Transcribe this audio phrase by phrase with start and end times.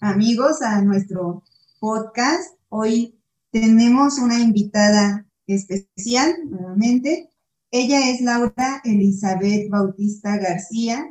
[0.00, 1.42] amigos, a nuestro
[1.80, 2.56] podcast.
[2.68, 3.18] Hoy
[3.50, 7.30] tenemos una invitada especial, nuevamente.
[7.70, 11.04] Ella es Laura Elizabeth Bautista García,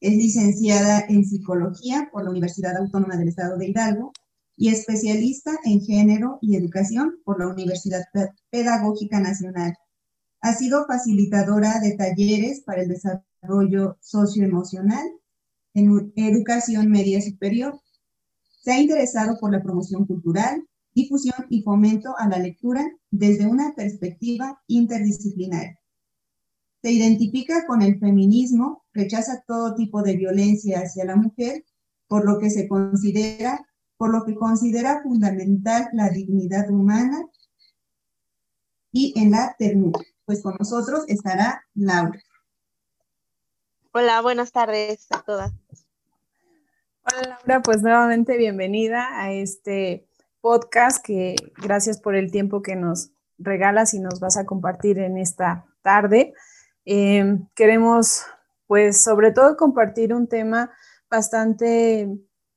[0.00, 4.12] es licenciada en psicología por la Universidad Autónoma del Estado de Hidalgo
[4.56, 8.04] y especialista en género y educación por la Universidad
[8.50, 9.74] Pedagógica Nacional.
[10.42, 15.10] Ha sido facilitadora de talleres para el desarrollo socioemocional
[15.74, 17.80] en educación media superior.
[18.62, 23.74] Se ha interesado por la promoción cultural, difusión y fomento a la lectura desde una
[23.74, 25.78] perspectiva interdisciplinaria.
[26.82, 31.64] Se identifica con el feminismo, rechaza todo tipo de violencia hacia la mujer,
[32.06, 33.66] por lo que se considera,
[33.96, 37.26] por lo que considera fundamental la dignidad humana
[38.92, 40.00] y en la ternura.
[40.24, 42.20] Pues con nosotros estará Laura.
[43.96, 45.52] Hola, buenas tardes a todas.
[47.04, 50.08] Hola Laura, pues nuevamente bienvenida a este
[50.40, 55.16] podcast que gracias por el tiempo que nos regalas y nos vas a compartir en
[55.16, 56.34] esta tarde.
[56.84, 58.24] Eh, queremos
[58.66, 60.72] pues sobre todo compartir un tema
[61.08, 62.08] bastante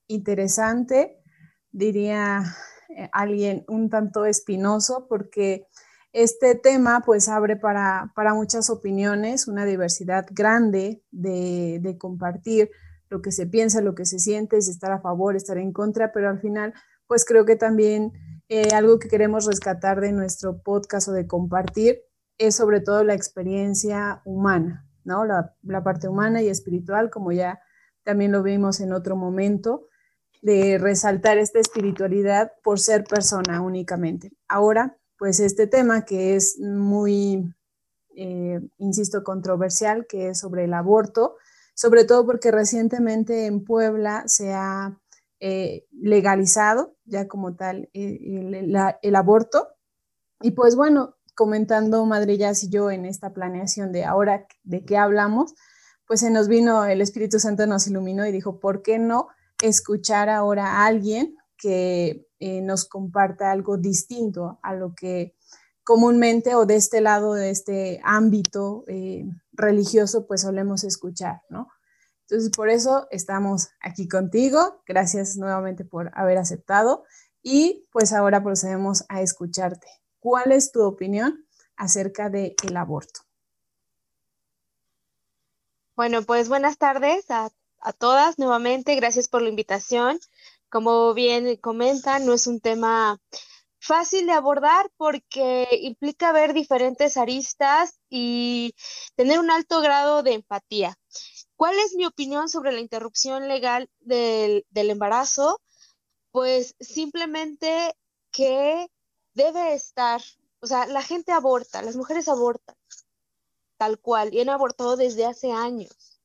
[0.08, 1.22] interesante,
[1.70, 2.46] diría
[2.90, 5.68] eh, alguien un tanto espinoso, porque
[6.18, 12.72] este tema pues abre para, muchas opiniones, una diversidad grande de, compartir
[13.08, 16.12] lo que se piensa, lo que se siente, si estar a favor, estar en contra,
[16.12, 16.74] pero al final
[17.06, 18.14] pues creo que también
[18.50, 22.02] eh, algo que queremos rescatar de nuestro podcast o de compartir
[22.40, 25.24] es sobre todo la experiencia humana, ¿no?
[25.24, 27.60] La, la parte humana y espiritual, como ya
[28.04, 29.88] también lo vimos en otro momento,
[30.42, 34.32] de resaltar esta espiritualidad por ser persona únicamente.
[34.48, 37.54] Ahora, pues este tema que es muy,
[38.16, 41.36] eh, insisto, controversial, que es sobre el aborto,
[41.74, 45.00] sobre todo porque recientemente en Puebla se ha
[45.40, 49.68] eh, legalizado ya como tal eh, el, aborto.
[50.42, 55.54] Y pues bueno, comentando Madrillas y yo en esta planeación de ahora de qué hablamos,
[56.08, 59.28] pues se nos vino el Espíritu Santo, nos iluminó y dijo, ¿por qué no
[59.62, 65.36] escuchar ahora a alguien que eh, nos comparta algo distinto a lo que
[65.84, 71.70] comúnmente o de este lado, de este ámbito eh, religioso, pues solemos escuchar, ¿no?
[72.30, 74.82] Entonces, por eso estamos aquí contigo.
[74.86, 77.06] Gracias nuevamente por haber aceptado.
[77.42, 79.88] Y pues ahora procedemos a escucharte.
[80.20, 81.46] ¿Cuál es tu opinión
[81.78, 83.22] acerca del el aborto?
[85.96, 87.50] Bueno, pues buenas tardes a,
[87.80, 88.94] a todas nuevamente.
[88.98, 90.20] Gracias por la invitación.
[90.70, 93.20] Como bien comentan, no es un tema
[93.80, 98.76] fácil de abordar porque implica ver diferentes aristas y
[99.16, 100.98] tener un alto grado de empatía.
[101.56, 105.62] ¿Cuál es mi opinión sobre la interrupción legal del, embarazo?
[106.32, 107.96] Pues simplemente
[108.32, 108.92] que
[109.34, 110.22] debe estar,
[110.60, 112.76] o sea, la gente aborta, las mujeres abortan,
[113.78, 116.20] tal cual, y han abortado desde hace años.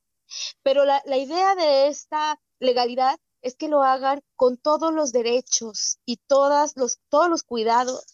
[0.62, 5.98] Pero la, la idea de esta legalidad es que lo hagan con todos los derechos
[6.06, 8.04] y todas los, todos los cuidados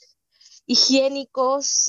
[0.66, 1.86] higiénicos,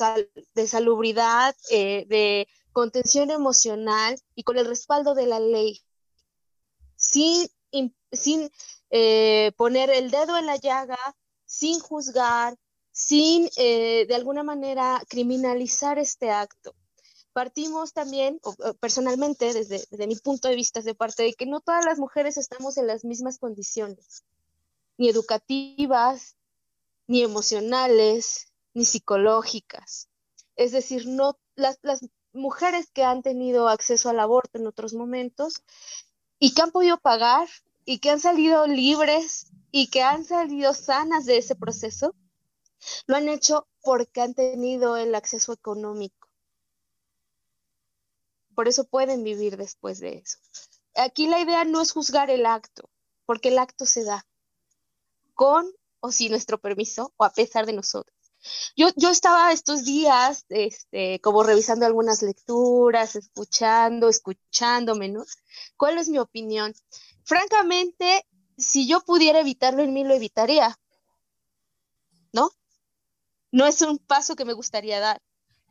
[0.54, 5.82] de salubridad, eh, de contención emocional y con el respaldo de la ley,
[6.96, 7.48] sin,
[8.12, 8.50] sin
[8.90, 10.98] eh, poner el dedo en la llaga,
[11.44, 12.56] sin juzgar,
[12.92, 16.74] sin eh, de alguna manera criminalizar este acto
[17.32, 18.40] partimos también,
[18.80, 22.76] personalmente, desde, mi punto de vista, de parte de que no todas las mujeres estamos
[22.76, 24.24] en las mismas condiciones,
[24.98, 26.36] ni educativas,
[27.06, 30.08] ni emocionales, ni psicológicas.
[30.56, 32.00] Es decir, no las, las
[32.32, 35.62] mujeres que han tenido acceso al aborto en otros momentos
[36.38, 37.48] y que han podido pagar
[37.84, 42.14] y que han salido libres y que han salido sanas de ese proceso,
[43.06, 46.19] lo han hecho porque han tenido el acceso económico
[48.60, 50.36] por eso pueden vivir después de eso.
[50.94, 52.90] Aquí la idea no es juzgar el acto,
[53.24, 54.26] porque el acto se da
[55.32, 58.14] con o sin nuestro permiso o a pesar de nosotros.
[58.76, 65.24] Yo, yo estaba estos días este, como revisando algunas lecturas, escuchando, escuchándome, ¿no?
[65.78, 66.74] ¿Cuál es mi opinión?
[67.24, 68.26] Francamente,
[68.58, 70.78] si yo pudiera evitarlo en mí, lo evitaría,
[72.34, 72.50] ¿no?
[73.52, 75.22] No es un paso que me gustaría dar,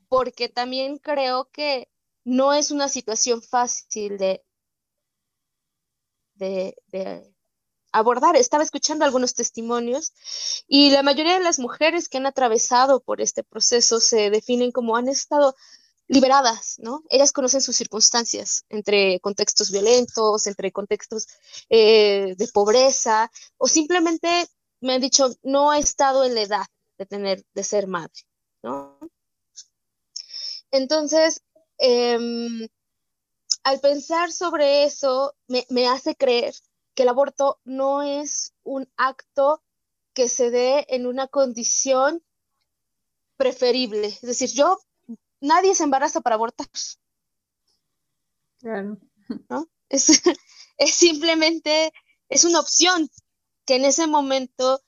[0.08, 1.88] porque también creo que
[2.30, 4.44] no es una situación fácil de,
[6.36, 7.34] de,
[7.92, 8.36] abordar.
[8.36, 10.14] Estaba escuchando algunos testimonios
[10.68, 14.96] y la mayoría de las mujeres que han atravesado por este proceso se definen como
[14.96, 15.56] han estado
[16.08, 17.04] liberadas, ¿no?
[17.10, 21.28] Ellas conocen sus circunstancias entre contextos violentos, entre contextos
[21.70, 24.48] eh, de pobreza, o simplemente
[24.82, 26.66] me han dicho, no he estado en la edad
[26.98, 28.22] de tener, de ser madre,
[28.64, 29.00] ¿no?
[30.72, 31.42] Entonces,
[31.80, 32.68] em,
[33.64, 36.54] al pensar sobre eso, me, me hace creer
[36.94, 39.64] que el aborto no es un acto
[40.14, 42.24] que se dé en una condición
[43.38, 44.08] preferible.
[44.08, 44.80] Es decir, yo
[45.40, 46.68] nadie se embaraza para abortar.
[48.60, 48.98] Claro.
[49.50, 49.70] ¿no?
[49.88, 50.08] Es,
[50.78, 51.94] es simplemente,
[52.28, 53.10] es una opción
[53.66, 54.82] que en ese momento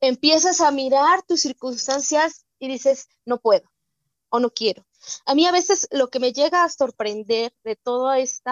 [0.00, 3.68] empiezas a mirar tus circunstancias y dices, no puedo
[4.28, 4.86] o no quiero.
[5.24, 8.50] A mí a veces lo que me llega a sorprender de todo este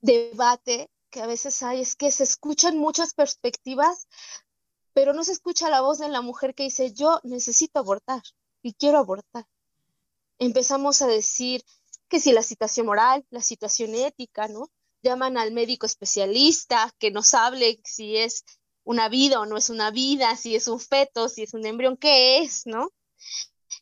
[0.00, 4.08] debate que a veces hay es que se escuchan muchas perspectivas,
[4.92, 8.22] pero no se escucha la voz de la mujer que dice, yo necesito abortar
[8.62, 9.46] y quiero abortar
[10.38, 11.64] empezamos a decir
[12.08, 14.70] que si la situación moral, la situación ética, ¿no?
[15.02, 18.44] Llaman al médico especialista que nos hable si es
[18.84, 21.96] una vida o no es una vida, si es un feto, si es un embrión,
[21.96, 22.90] qué es, ¿no?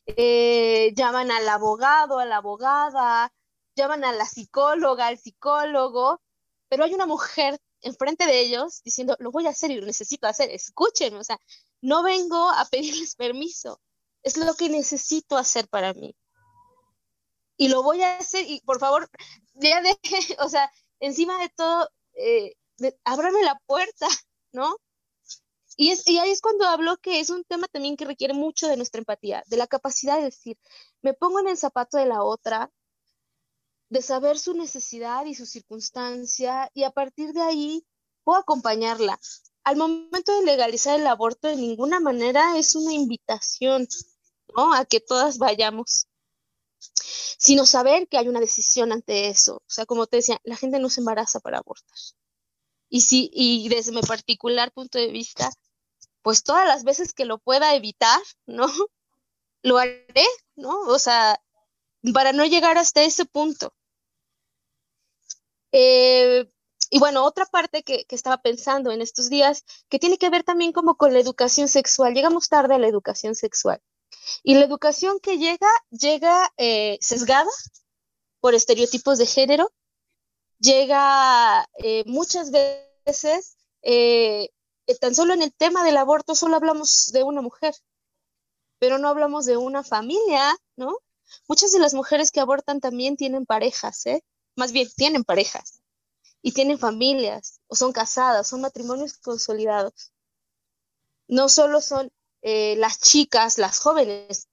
[0.05, 3.31] Eh, llaman al abogado, a la abogada,
[3.75, 6.21] llaman a la psicóloga, al psicólogo,
[6.69, 10.27] pero hay una mujer enfrente de ellos diciendo, lo voy a hacer y lo necesito
[10.27, 11.39] hacer, escúchenme, o sea,
[11.81, 13.79] no vengo a pedirles permiso,
[14.23, 16.15] es lo que necesito hacer para mí
[17.57, 19.09] y lo voy a hacer y por favor,
[19.53, 22.53] ya deje, o sea, encima de todo, eh,
[23.03, 24.07] ábrame la puerta,
[24.51, 24.75] ¿no?
[25.75, 28.67] Y, es, y ahí es cuando hablo que es un tema también que requiere mucho
[28.67, 30.57] de nuestra empatía, de la capacidad de decir,
[31.01, 32.71] me pongo en el zapato de la otra,
[33.89, 37.85] de saber su necesidad y su circunstancia, y a partir de ahí
[38.23, 39.19] puedo acompañarla.
[39.63, 43.87] Al momento de legalizar el aborto, de ninguna manera es una invitación,
[44.55, 44.73] ¿no?
[44.73, 46.07] A que todas vayamos
[47.37, 49.57] sino saber que hay una decisión ante eso.
[49.57, 51.97] O sea, como te decía, la gente no se embaraza para abortar.
[52.89, 55.49] Y, sí, y desde mi particular punto de vista,
[56.21, 58.67] pues todas las veces que lo pueda evitar, ¿no?
[59.65, 60.77] Lo haré, ¿no?
[60.87, 61.41] O sea,
[62.13, 63.73] para no llegar hasta ese punto.
[65.71, 66.45] Eh,
[66.89, 70.43] y bueno, otra parte que, que, estaba pensando en estos días, que tiene que ver
[70.43, 72.13] también como con la educación sexual.
[72.13, 73.81] Llegamos tarde a la educación sexual.
[74.43, 77.49] Y la educación que llega, llega eh, sesgada
[78.39, 79.71] por estereotipos de género,
[80.63, 84.49] llega eh, muchas veces, eh,
[84.99, 87.75] tan solo en el tema del aborto, solo hablamos de una mujer,
[88.79, 90.97] pero no hablamos de una familia, ¿no?
[91.47, 94.23] Muchas de las mujeres que abortan también tienen parejas, ¿eh?
[94.55, 95.81] Más bien, tienen parejas
[96.41, 100.11] y tienen familias, o son casadas, son matrimonios consolidados.
[101.27, 102.11] No solo son
[102.41, 104.47] eh, las chicas, las jóvenes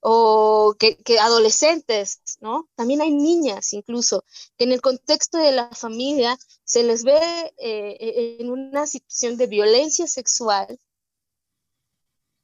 [0.00, 2.68] o que, adolescentes, ¿no?
[2.74, 4.24] También hay niñas incluso,
[4.56, 9.46] que en el contexto de la familia se les ve eh, en una situación de
[9.46, 10.78] violencia sexual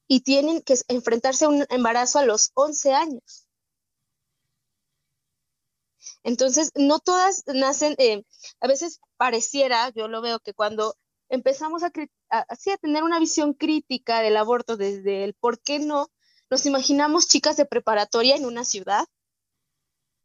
[0.08, 3.46] y tienen que enfrentarse a un embarazo a los 11 años.
[6.22, 8.24] Entonces, no todas nacen, eh,
[8.60, 10.96] a veces pareciera, yo lo veo que cuando
[11.28, 16.08] empezamos a tener una visión crítica del aborto desde el por qué no
[16.50, 19.06] nos imaginamos chicas de preparatoria en una ciudad,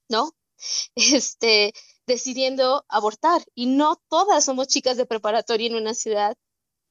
[0.09, 0.35] ¿no?
[0.95, 1.73] Este,
[2.05, 3.41] decidiendo abortar.
[3.55, 6.35] Y no todas somos chicas de preparatoria en una ciudad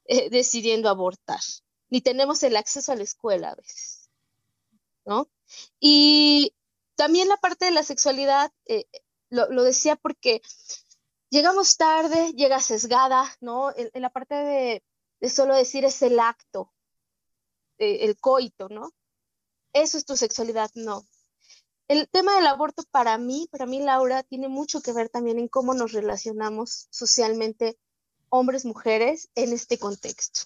[0.07, 1.41] eh, decidiendo abortar.
[1.91, 4.11] Ni tenemos el acceso a la escuela a veces,
[5.05, 5.29] ¿no?
[5.81, 6.55] Y
[6.97, 8.85] también la parte de la sexualidad, eh,
[9.31, 10.43] lo, lo decía porque
[11.31, 13.73] llegamos tarde, llega sesgada, ¿no?
[13.77, 16.73] En, la parte de, solo decir es el acto,
[17.79, 18.93] eh, el coito, ¿no?
[19.73, 21.05] Eso es tu sexualidad, no.
[21.89, 25.49] El tema del aborto para mí, para mí Laura, tiene mucho que ver también en
[25.49, 27.79] cómo nos relacionamos socialmente
[28.29, 30.43] hombres, mujeres en este contexto.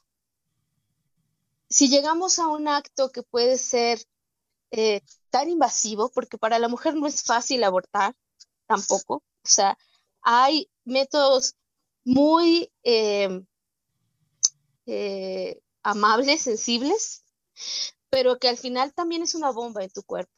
[1.68, 4.00] Si llegamos a un acto que puede ser
[4.70, 5.00] eh,
[5.30, 8.14] tan invasivo, porque para la mujer no es fácil abortar,
[8.66, 9.76] tampoco, o sea,
[10.20, 11.56] hay métodos
[12.04, 13.42] muy eh,
[14.86, 17.24] eh, amables, sensibles,
[18.12, 20.36] pero que al final también es una bomba en tu cuerpo.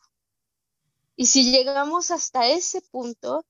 [1.16, 3.44] Y si llegamos hasta ese punto,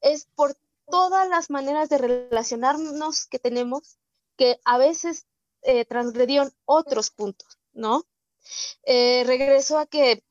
[0.00, 0.56] es por
[0.90, 3.98] todas las maneras de relacionarnos que tenemos
[4.38, 5.26] que a veces
[5.60, 8.06] eh, transgredieron otros puntos, ¿no?
[8.84, 10.24] regreso a que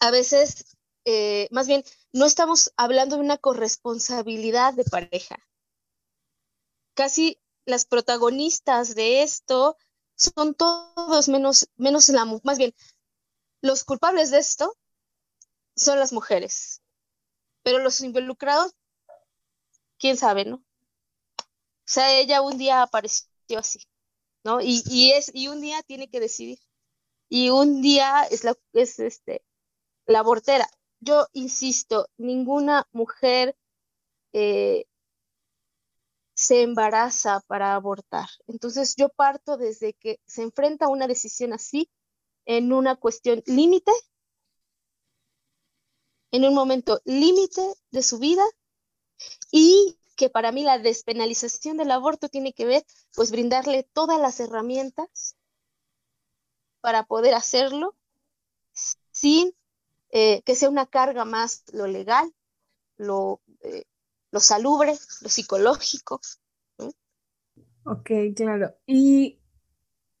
[0.00, 0.76] a veces,
[1.50, 5.36] más bien, no estamos hablando de una corresponsabilidad de pareja.
[6.94, 9.78] Casi las protagonistas de esto
[10.16, 12.74] son todos menos, menos la, más bien,
[13.62, 14.76] los culpables de esto
[15.76, 16.82] son las mujeres.
[17.62, 18.74] Pero los involucrados,
[19.98, 20.56] quién sabe, ¿no?
[20.56, 20.64] O
[21.86, 23.80] sea, ella un día apareció así,
[24.44, 24.60] ¿no?
[24.62, 26.58] Y, es, y un día tiene que decidir.
[27.28, 29.44] Y un día es la, es este,
[30.06, 30.68] la abortera.
[31.00, 33.56] Yo insisto, ninguna mujer
[34.32, 34.86] eh,
[36.44, 38.28] se embaraza para abortar.
[38.46, 41.90] Entonces yo parto desde que se enfrenta a una decisión así,
[42.44, 43.92] en una cuestión límite,
[46.30, 48.44] en un momento límite de su vida
[49.50, 52.84] y que para mí la despenalización del aborto tiene que ver,
[53.14, 55.36] pues brindarle todas las herramientas
[56.80, 57.96] para poder hacerlo
[59.10, 59.54] sin
[60.10, 62.32] eh, que sea una carga más lo legal,
[62.96, 63.84] lo, eh,
[64.34, 66.20] lo salubre, lo psicológico.
[67.84, 68.74] Ok, claro.
[68.84, 69.38] Y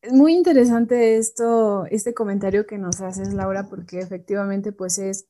[0.00, 5.26] es muy interesante esto, este comentario que nos haces, Laura, porque efectivamente pues es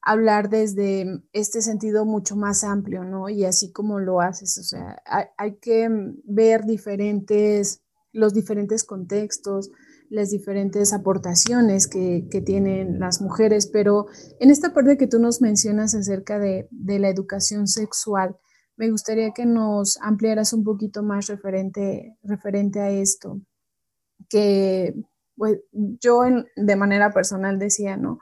[0.00, 3.28] hablar desde este sentido mucho más amplio, ¿no?
[3.28, 5.02] Y así como lo haces, o sea,
[5.36, 5.90] hay, que
[6.24, 9.70] ver diferentes, los diferentes contextos,
[10.12, 14.08] las diferentes aportaciones que, tienen las mujeres, pero
[14.40, 18.36] en esta parte que tú nos mencionas acerca de, la educación sexual,
[18.76, 23.40] me gustaría que nos ampliaras un poquito más referente, referente a esto,
[24.28, 24.94] que
[25.34, 26.24] pues, yo
[26.56, 28.18] de manera personal decía, ¿no?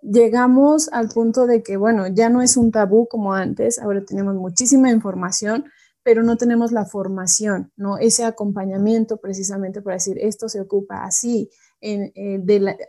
[0.00, 4.36] Llegamos al punto de que, bueno, ya no es un tabú como antes, ahora tenemos
[4.36, 5.66] muchísima información,
[6.06, 7.98] pero no tenemos la formación, ¿no?
[7.98, 12.12] Ese acompañamiento precisamente para decir, esto se ocupa así, eh,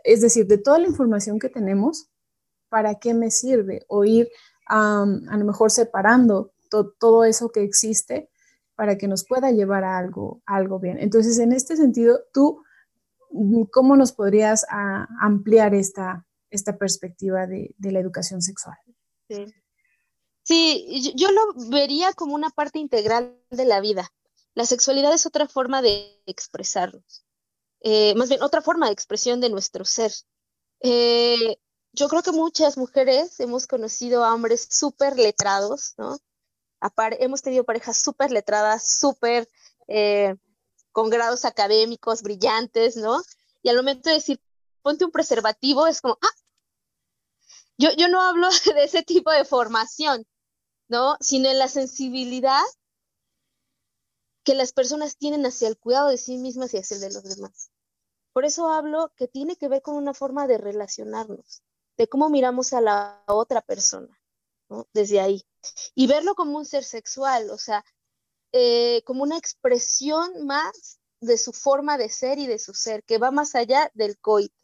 [0.04, 2.12] es decir, de toda la información que tenemos,
[2.68, 3.84] ¿para qué me sirve?
[3.88, 4.28] O ir
[4.66, 8.30] a lo mejor separando todo eso que existe
[8.76, 10.96] para que nos pueda llevar a algo, algo bien.
[11.00, 12.62] Entonces, en este sentido, tú,
[13.72, 18.76] ¿cómo nos podrías ah, ampliar esta, esta perspectiva de, de la educación sexual?
[19.28, 19.44] Sí.
[20.48, 24.10] Sí, yo lo vería como una parte integral de la vida.
[24.54, 27.26] La sexualidad es otra forma de expresarnos,
[27.82, 30.10] eh, más bien otra forma de expresión de nuestro ser.
[30.80, 31.58] Eh,
[31.92, 36.16] yo creo que muchas mujeres hemos conocido a hombres súper letrados, ¿no?
[37.18, 39.46] hemos tenido parejas súper letradas, súper
[39.86, 40.34] eh,
[40.92, 43.20] con grados académicos brillantes, ¿no?
[43.62, 44.40] Y al momento de decir,
[44.80, 46.36] ponte un preservativo, es como, ah,
[47.76, 50.24] yo, yo no hablo de ese tipo de formación,
[50.88, 51.16] ¿no?
[51.20, 52.64] Sino en la sensibilidad
[54.44, 57.24] que las personas tienen hacia el cuidado de sí mismas y hacia el de los
[57.24, 57.70] demás.
[58.32, 61.62] Por eso hablo que tiene que ver con una forma de relacionarnos,
[61.96, 64.18] de cómo miramos a la otra persona,
[64.68, 64.86] ¿no?
[64.92, 65.44] Desde ahí.
[65.94, 67.84] Y verlo como un ser sexual, o sea,
[68.52, 73.18] eh, como una expresión más de su forma de ser y de su ser, que
[73.18, 74.54] va más allá del coito.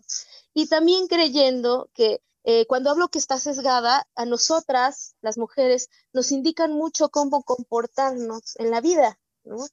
[0.54, 6.30] Y también creyendo que eh, cuando hablo que está sesgada, a nosotras, las mujeres, nos
[6.30, 9.66] indican mucho cómo comportarnos en la vida, ¿no?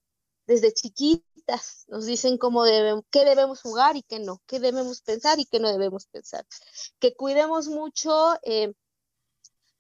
[0.48, 5.40] Desde chiquitas nos dicen cómo debemos, qué debemos jugar y qué no, qué debemos pensar
[5.40, 6.46] y qué no debemos pensar.
[7.00, 8.74] Que cuidemos mucho, eh,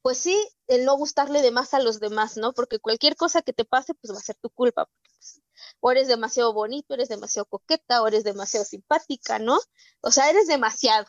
[0.02, 2.54] pues sí, el no gustarle de más a los demás, ¿no?
[2.54, 4.90] Porque cualquier cosa que te pase, pues va a ser tu culpa.
[5.16, 5.42] Pues,
[5.80, 9.60] o eres demasiado bonito, eres demasiado coqueta, o eres demasiado simpática, ¿no?
[10.02, 11.08] O sea, eres demasiado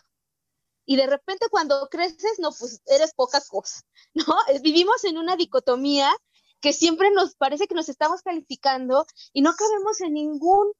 [0.84, 3.82] y de repente cuando creces, no, pues eres poca cosa,
[4.14, 4.36] ¿no?
[4.62, 6.12] Vivimos en una dicotomía
[6.60, 10.72] que siempre nos parece que nos estamos calificando y no cabemos en ningún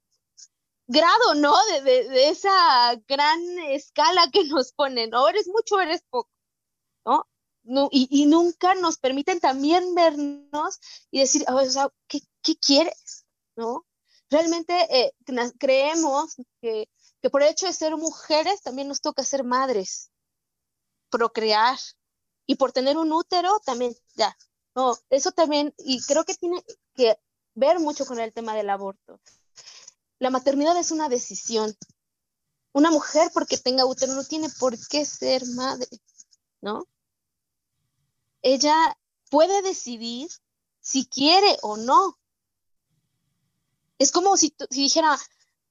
[0.87, 1.55] grado, ¿no?
[1.85, 3.41] De, esa gran
[3.71, 6.31] escala que nos ponen, o eres mucho eres poco,
[7.05, 7.27] ¿no?
[7.65, 10.81] no y, nunca nos permiten también vernos
[11.11, 12.21] y decir, o sea, ¿qué,
[12.61, 13.27] quieres?
[13.57, 13.87] ¿No?
[14.31, 15.13] Realmente eh,
[15.59, 16.89] creemos que
[17.23, 20.11] que por el hecho de ser mujeres también nos toca ser madres,
[21.09, 21.79] procrear,
[22.47, 24.37] y por tener un útero también, ya,
[24.75, 26.63] no, eso también, y creo que tiene
[26.95, 27.19] que
[27.55, 29.21] ver mucho con el tema del aborto.
[30.19, 31.77] La maternidad es una decisión.
[32.73, 35.89] Una mujer porque tenga útero no tiene por qué ser madre,
[36.61, 36.87] ¿no?
[38.41, 38.97] Ella
[39.31, 40.31] puede decidir
[40.81, 42.19] si quiere o no.
[43.99, 45.19] Es como si, si dijera,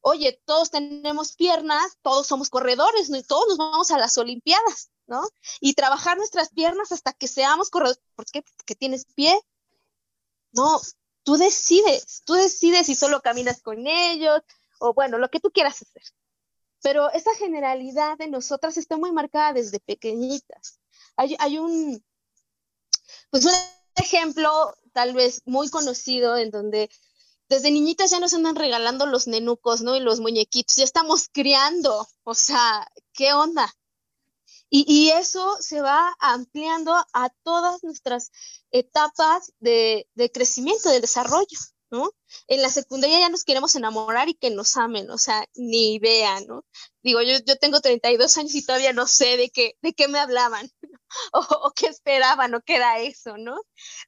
[0.02, 3.18] oye, todos tenemos piernas, todos somos corredores, ¿no?
[3.18, 5.22] Y todos nos vamos a las Olimpiadas, ¿no?
[5.60, 8.02] Y trabajar nuestras piernas hasta que seamos corredores.
[8.16, 8.44] ¿Por qué?
[8.58, 9.40] Porque tienes pie.
[10.52, 10.82] No,
[11.24, 14.42] tú decides, tú decides si solo caminas con ellos
[14.80, 16.04] o bueno, lo que tú quieras hacer.
[16.82, 20.80] Pero esa generalidad de nosotras está muy marcada desde pequeñitas.
[21.16, 22.04] Hay, hay un,
[23.30, 23.52] pues un
[23.96, 26.90] ejemplo tal vez muy conocido en donde
[27.52, 29.98] desde niñitas ya nos andan regalando los nenucos, ¿no?
[29.98, 33.70] Y los muñequitos, ya estamos criando, o sea, ¿qué onda?
[34.70, 38.32] Y, eso se va ampliando a todas nuestras
[38.72, 41.60] etapas de, crecimiento, de desarrollo.
[41.90, 42.10] ¿no?
[42.48, 46.40] En la secundaria ya nos queremos enamorar y que nos amen, o sea, ni idea,
[46.48, 46.64] ¿no?
[47.04, 50.20] Digo, yo, yo tengo 32 años y todavía no sé de qué, de qué me
[50.20, 50.70] hablaban,
[51.34, 53.60] o, qué esperaban, o qué era eso, ¿no?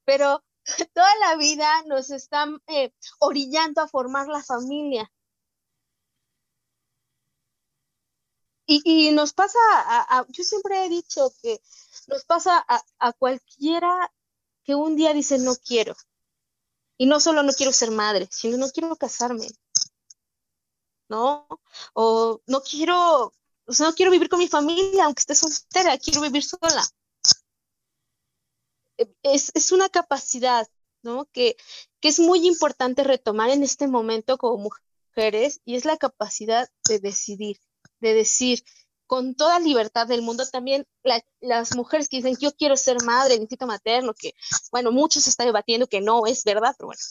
[0.06, 0.42] Pero
[0.94, 5.12] toda la vida nos están eh, orillando a formar la familia.
[8.66, 11.62] Y, nos pasa, a, yo siempre he dicho que
[12.08, 14.12] nos pasa a, a cualquiera
[14.64, 15.96] que un día dice no quiero,
[16.98, 19.48] y no solo no quiero ser madre, sino no quiero casarme.
[21.10, 21.48] ¿No?
[21.94, 23.34] O no quiero,
[23.66, 26.84] o sea, no quiero vivir con mi familia, aunque esté soltera, quiero vivir sola.
[29.24, 30.68] Es, es una capacidad,
[31.02, 31.26] ¿no?
[31.32, 31.56] Que,
[32.00, 34.70] que es muy importante retomar en este momento como
[35.16, 37.58] mujeres y es la capacidad de decidir,
[38.00, 38.64] de decir,
[39.06, 40.44] con toda libertad del mundo.
[40.52, 40.88] También
[41.40, 44.34] las mujeres que dicen, yo quiero ser madre, necesito materno, que,
[44.72, 47.02] bueno, muchos están debatiendo que no es verdad, pero bueno,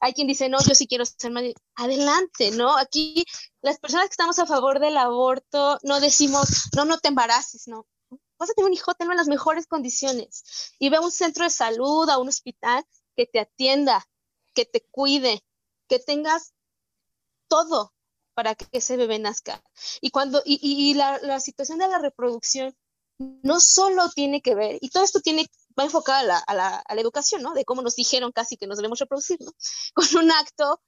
[0.00, 1.54] hay quien dice, no, yo sí quiero ser madre.
[1.76, 2.76] Adelante, ¿no?
[2.76, 3.24] Aquí
[3.62, 7.86] las personas que estamos a favor del aborto no decimos, no, no te embaraces, no.
[8.38, 10.74] Vas a tener un hijo, tenlo en las mejores condiciones.
[10.78, 12.84] Y ve a un centro de salud, a un hospital
[13.16, 14.06] que te atienda,
[14.54, 15.44] que te cuide,
[15.88, 16.52] que tengas
[17.48, 17.94] todo,
[18.34, 19.62] para que ese bebé nazca.
[20.00, 22.76] Y cuando, y, la, situación de la reproducción
[23.18, 25.46] no solo tiene que ver, y todo esto tiene,
[25.78, 27.54] va enfocado a la, a la, a la educación, ¿no?
[27.54, 29.52] De cómo nos dijeron casi que nos debemos reproducir, ¿no?
[29.94, 30.82] Con un acto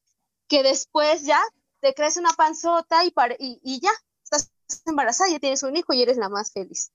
[0.48, 1.40] que después ya
[1.80, 3.92] te crees una panzota y, y, y ya,
[4.24, 4.50] estás
[4.84, 6.90] embarazada, ya tienes un hijo y eres la más feliz.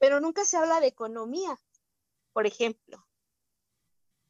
[0.00, 1.60] Pero nunca se habla de economía,
[2.32, 3.06] por ejemplo,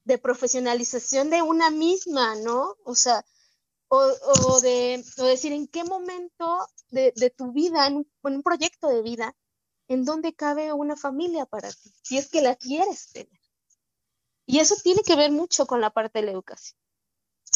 [0.04, 2.76] de profesionalización de una misma, ¿no?
[2.84, 3.24] O sea,
[3.86, 9.36] o, de, decir en qué momento de, tu vida, en un, proyecto de vida,
[9.86, 13.40] en dónde cabe una familia para ti, si es que la quieres tener.
[14.46, 16.78] Y eso tiene que ver mucho con la parte de la educación.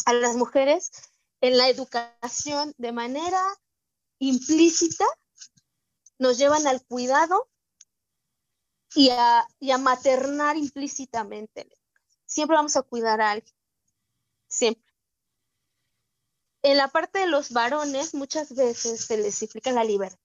[0.05, 0.91] A las mujeres
[1.41, 3.43] en la educación de manera
[4.19, 5.05] implícita
[6.17, 7.49] nos llevan al cuidado
[8.95, 11.67] y a, y a maternar implícitamente.
[12.25, 13.53] Siempre vamos a cuidar a alguien,
[14.47, 14.85] siempre
[16.65, 20.17] en la parte de los varones muchas veces se les implica la libertad.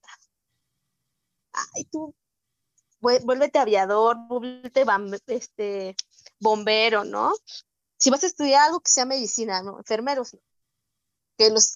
[1.52, 2.14] Ay, tú,
[3.00, 4.86] vuélvete aviador, vuélvete
[5.26, 5.96] este,
[6.38, 7.34] bombero, ¿no?
[7.98, 9.76] Si vas a estudiar algo que sea medicina, ¿no?
[9.78, 10.40] Enfermeros, ¿no?
[11.36, 11.74] Que los,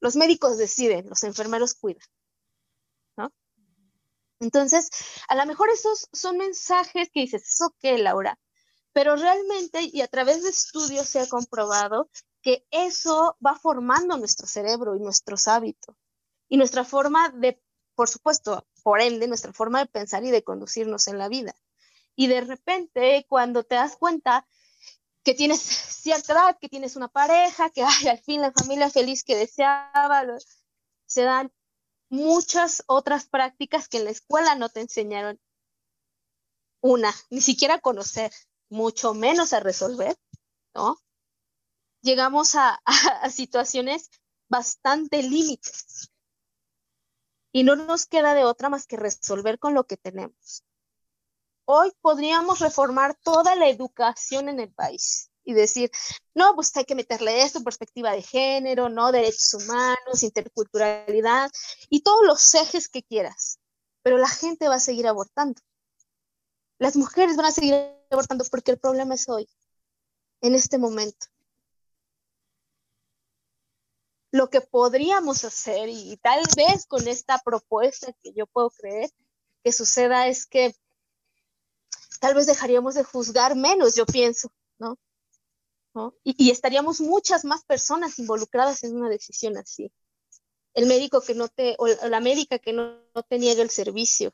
[0.00, 2.06] los médicos deciden, los enfermeros cuidan.
[4.40, 4.90] Entonces,
[5.28, 8.38] a lo mejor esos son mensajes que dices, ¿eso qué, Laura?
[8.92, 12.10] Pero realmente, y a través de estudios se ha comprobado
[12.42, 15.96] que eso va formando nuestro cerebro y nuestros hábitos
[16.48, 17.60] y nuestra forma de,
[17.94, 21.54] por supuesto, por ende, nuestra forma de pensar y de conducirnos en la vida.
[22.14, 24.46] Y de repente, cuando te das cuenta
[25.22, 29.24] que tienes cierta edad, que tienes una pareja, que hay al fin la familia feliz
[29.24, 30.24] que deseaba,
[31.06, 31.52] se dan
[32.16, 35.40] muchas otras prácticas que en la escuela no te enseñaron.
[36.80, 38.32] Una, ni siquiera a conocer,
[38.68, 40.16] mucho menos a resolver,
[40.74, 40.98] ¿no?
[42.06, 42.80] llegamos a,
[43.30, 44.10] situaciones
[44.48, 46.10] bastante límites.
[47.52, 50.64] Y no nos queda de otra más que resolver con lo que tenemos.
[51.64, 55.90] Hoy podríamos reformar toda la educación en el país y decir,
[56.34, 61.50] no, pues hay que meterle esto, perspectiva de género, no, derechos humanos, interculturalidad
[61.88, 63.58] y todos los ejes que quieras.
[64.02, 65.60] Pero la gente va a seguir abortando.
[66.78, 67.74] Las mujeres van a seguir
[68.10, 69.48] abortando porque el problema es hoy,
[70.42, 71.28] en este momento
[74.32, 79.10] lo que podríamos hacer y tal vez con esta propuesta que yo puedo creer
[79.64, 80.74] que suceda es que
[82.20, 84.98] tal vez dejaríamos de juzgar menos, yo pienso, ¿no?
[86.24, 89.90] Y, estaríamos muchas más personas involucradas en una decisión así.
[90.74, 94.32] El médico que no te, o la médica que no, te niegue el servicio,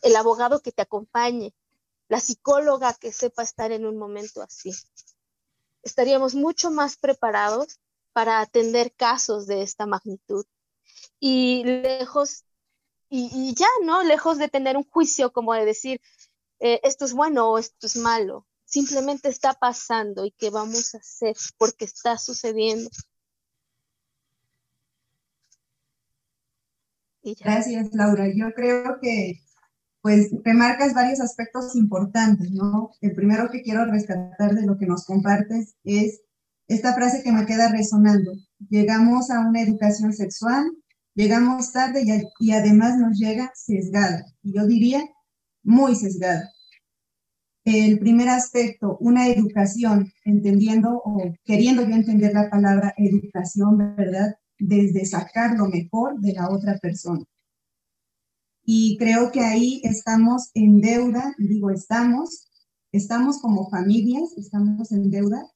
[0.00, 1.54] el abogado que te acompañe,
[2.08, 4.72] la psicóloga que sepa estar en un momento así.
[5.82, 7.78] Estaríamos mucho más preparados
[8.12, 10.46] para atender casos de esta magnitud.
[11.18, 12.44] Y lejos,
[13.10, 14.02] y, ya, ¿no?
[14.02, 16.00] Lejos de tener un juicio como de decir,
[16.60, 20.98] eh, esto es bueno o esto es malo, simplemente está pasando y qué vamos a
[20.98, 22.88] hacer porque está sucediendo.
[27.22, 28.26] Gracias, Laura.
[28.34, 29.40] Yo creo que
[30.00, 32.90] pues remarcas varios aspectos importantes, ¿no?
[33.00, 36.22] El primero que quiero rescatar de lo que nos compartes es
[36.66, 38.32] esta frase que me queda resonando.
[38.68, 40.72] Llegamos a una educación sexual
[41.14, 42.04] Llegamos tarde
[42.40, 45.02] y, además nos llega sesgada, yo diría
[45.62, 46.50] muy sesgada.
[47.64, 54.34] El primer aspecto, una educación, entendiendo o queriendo yo entender la palabra educación, ¿verdad?
[54.58, 57.24] Desde sacar lo mejor de la otra persona.
[58.64, 62.48] Y creo que ahí estamos en deuda, digo estamos,
[62.90, 65.48] estamos como familias, estamos en deuda,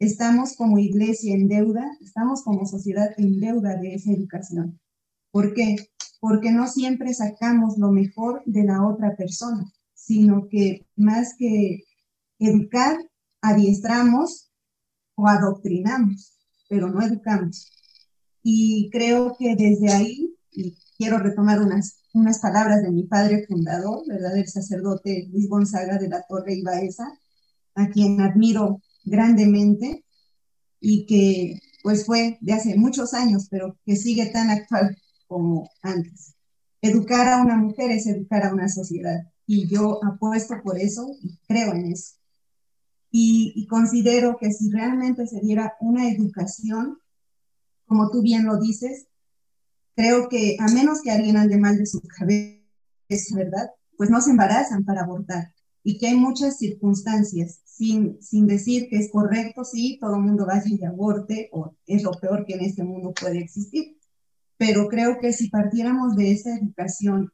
[0.00, 4.80] estamos como iglesia en deuda, estamos como sociedad en deuda de esa educación.
[5.30, 5.76] ¿Por qué?
[6.18, 9.72] Porque no siempre sacamos lo mejor de la otra persona
[10.04, 11.84] sino que más que
[12.38, 12.96] educar,
[13.40, 14.50] adiestramos
[15.14, 16.38] o adoctrinamos,
[16.68, 17.70] pero no educamos.
[18.42, 24.02] Y creo que desde ahí, y quiero retomar unas, unas palabras de mi padre fundador,
[24.08, 24.36] ¿verdad?
[24.36, 27.04] El sacerdote Luis Gonzaga de la Torre y Baeza,
[27.74, 30.04] a quien admiro grandemente
[30.80, 36.34] y que pues fue de hace muchos años, pero que sigue tan actual como antes.
[36.80, 41.36] Educar a una mujer es educar a una sociedad y yo apuesto por eso y
[41.46, 42.14] creo en eso.
[43.10, 46.96] Y, considero que si realmente se diera una educación,
[47.84, 49.08] como tú bien lo dices,
[49.94, 53.68] creo que a menos que alguien ande mal de su cabeza, ¿verdad?
[53.98, 55.52] Pues no se embarazan para abortar
[55.84, 60.46] y que hay muchas circunstancias, sin, sin decir que es correcto, sí, todo el mundo
[60.46, 63.98] vaya y aborte, o es lo peor que en este mundo puede existir.
[64.56, 67.30] Pero creo que si partiéramos de esa educación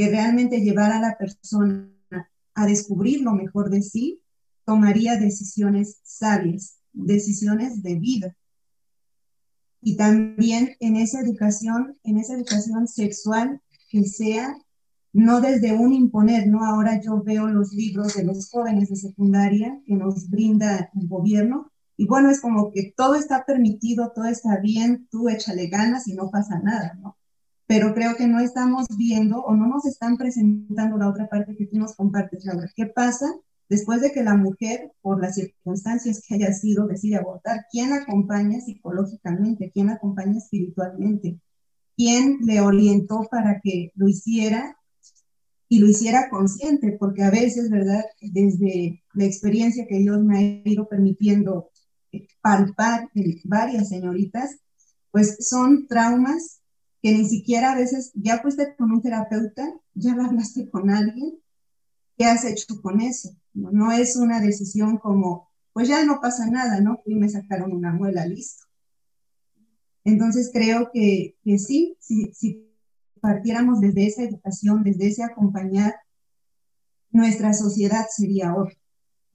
[0.00, 1.92] que realmente llevara a la persona
[2.54, 4.22] a descubrir lo mejor de sí,
[4.64, 8.34] tomaría decisiones sabias, decisiones de vida.
[9.82, 13.60] Y también en esa educación, en esa educación sexual
[13.90, 14.56] que sea
[15.12, 16.64] no desde un imponer, ¿no?
[16.64, 21.70] Ahora yo veo los libros de los jóvenes de secundaria que nos brinda el gobierno
[21.98, 26.14] y bueno, es como que todo está permitido, todo está bien, tú échale ganas y
[26.14, 27.18] no pasa nada, ¿no?
[27.70, 31.66] Pero creo que no estamos viendo o no nos están presentando la otra parte que
[31.66, 32.68] tú nos compartes, Laura.
[32.74, 33.26] ¿Qué pasa
[33.68, 37.66] después de que la mujer, por las circunstancias que haya sido, decide abortar?
[37.70, 39.70] ¿Quién acompaña psicológicamente?
[39.72, 41.38] ¿Quién acompaña espiritualmente?
[41.96, 44.76] ¿Quién le orientó para que lo hiciera
[45.68, 46.96] y lo hiciera consciente?
[46.98, 48.02] Porque a veces, ¿verdad?
[48.20, 51.70] Desde la experiencia que Dios me ha ido permitiendo
[52.40, 54.56] palpar en varias señoritas,
[55.12, 56.59] pues son traumas
[57.02, 61.38] que ni siquiera a veces ya fuiste con un terapeuta, ya hablaste con alguien,
[62.16, 63.30] ¿qué has hecho con eso?
[63.54, 67.02] No, es una decisión como, pues ya no pasa nada, ¿no?
[67.06, 68.64] Y me sacaron una muela, listo.
[70.04, 72.70] Entonces creo que, que sí, si
[73.20, 75.94] partiéramos desde esa educación, desde ese acompañar,
[77.10, 78.76] nuestra sociedad sería otra.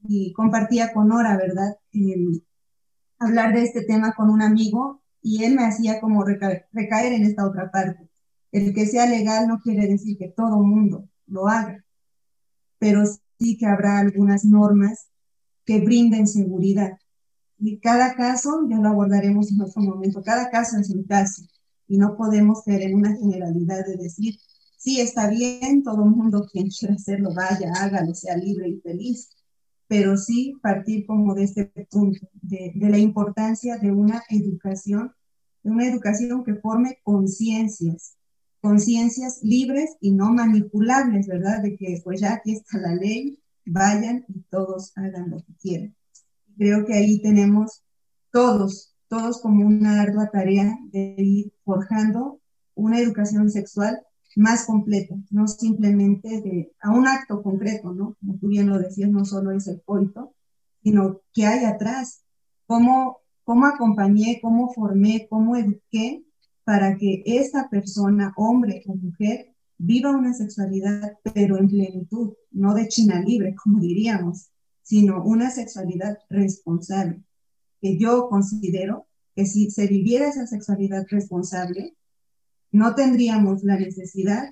[0.08, 1.78] Y compartía con Nora, ¿verdad?
[3.18, 6.68] hablar de este tema con un amigo y él me hacía como recaer,
[7.14, 8.08] en esta otra parte.
[8.52, 11.84] El que sea legal no quiere decir que todo mundo lo haga,
[12.78, 13.02] pero
[13.40, 15.08] sí que habrá algunas normas
[15.66, 17.00] que brinden seguridad.
[17.58, 21.42] Y cada caso, ya lo abordaremos en otro momento, cada caso es un caso
[21.88, 24.36] y no podemos caer en una generalidad de decir,
[24.78, 29.32] sí, está bien, todo mundo quien quiera hacerlo, vaya, hágalo, sea libre y feliz,
[29.88, 35.14] pero sí partir como de este punto, de, la importancia de una educación,
[35.64, 38.18] de una educación que forme conciencias,
[38.62, 41.62] conciencias libres y no manipulables, ¿verdad?
[41.62, 45.96] De que pues ya aquí está la ley, vayan y todos hagan lo que quieran.
[46.58, 47.84] Creo que ahí tenemos
[48.32, 52.40] todos, todos como una ardua tarea de ir forjando
[52.74, 54.00] una educación sexual
[54.36, 58.16] más completa, no simplemente de, a un acto concreto, ¿no?
[58.20, 60.34] Como tú bien lo decías, no solo es el coito,
[60.84, 62.24] sino qué hay atrás,
[62.68, 66.24] cómo, cómo acompañé, cómo formé, cómo eduqué
[66.64, 72.88] para que esta persona, hombre o mujer, viva una sexualidad, pero en plenitud, no de
[72.88, 74.50] China libre, como diríamos,
[74.82, 77.24] sino una sexualidad responsable,
[77.82, 81.96] que yo considero que si se viviera esa sexualidad responsable,
[82.76, 84.50] no tendríamos la necesidad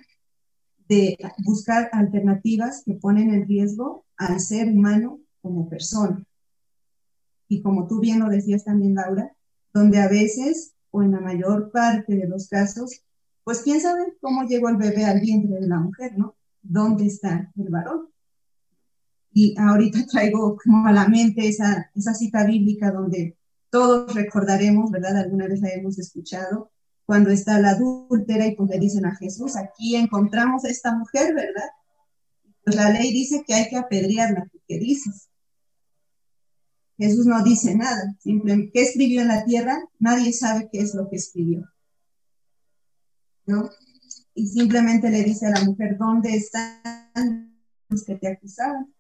[0.88, 6.24] de buscar alternativas que ponen en riesgo al ser humano como persona.
[7.50, 9.36] Y como tú bien lo decías también, Laura,
[9.74, 13.04] donde a veces, o en la mayor parte de los casos,
[13.44, 16.38] pues quién sabe cómo llegó el bebé al vientre de la mujer, ¿no?
[16.62, 18.08] ¿Dónde está el varón?
[19.34, 23.38] Y ahorita traigo como a la mente esa, esa cita bíblica donde
[23.70, 25.18] todos recordaremos, ¿verdad?
[25.18, 26.72] Alguna vez la hemos escuchado,
[27.06, 31.34] cuando está la adúltera y pues le dicen a Jesús, aquí encontramos a esta mujer,
[31.34, 31.70] ¿verdad?
[32.64, 35.30] Pues la ley dice que hay que apedrearla, ¿qué dices?
[36.98, 39.78] Jesús no dice nada, simplemente, ¿qué escribió en la tierra?
[40.00, 41.68] Nadie sabe qué es lo que escribió.
[43.46, 43.70] ¿no?
[44.36, 48.94] Y simplemente le dice a la mujer, ¿dónde están los que te acusaban?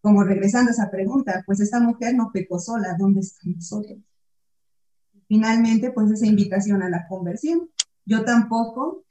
[0.00, 3.98] Como regresando a esa pregunta, pues esta mujer no pecó sola, ¿dónde están nosotros?
[5.28, 7.70] Finalmente, pues esa invitación a la conversión.
[8.04, 9.04] Yo tampoco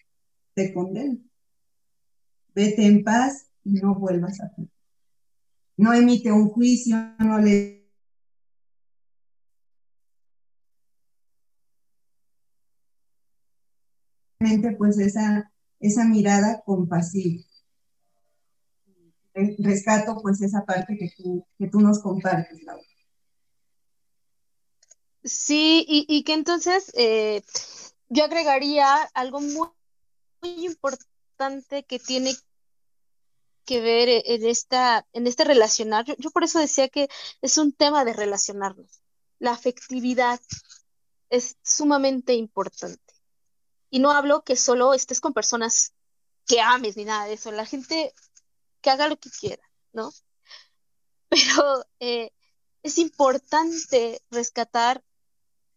[0.53, 1.19] te condeno.
[2.53, 4.71] Vete en paz y no vuelvas a pecar.
[5.77, 7.85] No emite un juicio, no le
[14.77, 17.43] pues esa, esa mirada compasiva.
[19.33, 22.94] Rescato pues esa parte que tú, que tú nos compartes, Laura.
[25.25, 27.43] Sí, y, que entonces eh,
[28.09, 29.69] yo agregaría algo muy,
[30.41, 32.35] muy, importante que tiene
[33.65, 36.05] que ver en, esta, en este relacionar.
[36.05, 37.09] Yo, por eso decía que
[37.41, 39.01] es un tema de relacionarnos.
[39.39, 40.39] La afectividad
[41.31, 43.15] es sumamente importante.
[43.89, 45.93] Y no hablo que solo estés con personas
[46.45, 48.13] que ames ni nada de eso, la gente
[48.81, 50.11] que haga lo que quiera, ¿no?
[51.29, 52.31] Pero eh,
[52.83, 55.03] es importante rescatar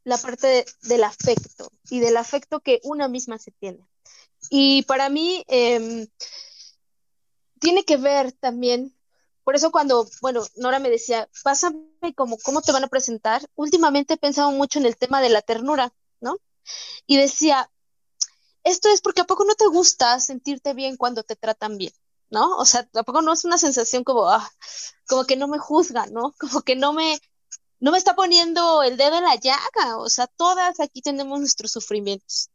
[0.09, 3.87] la parte del afecto y del afecto que una misma se tiene.
[4.49, 6.07] Y para mí em,
[7.61, 8.97] tiene que ver también,
[9.45, 14.15] por eso cuando, bueno, Nora me decía, pásame como cómo te van a presentar, últimamente
[14.15, 16.39] he pensado mucho en el tema de la ternura, ¿no?
[17.07, 17.71] Y decía,
[18.65, 21.93] esto es porque a poco no te gusta sentirte bien cuando te tratan bien,
[22.31, 22.57] ¿no?
[22.57, 24.51] O sea, a poco no es una sensación como, ah,
[25.07, 26.35] como que no me juzga, ¿no?
[26.41, 27.21] Como que no me,
[27.81, 31.73] no me está poniendo el dedo en la llaga, o sea, todas aquí tenemos nuestros
[31.73, 32.51] sufrimientos.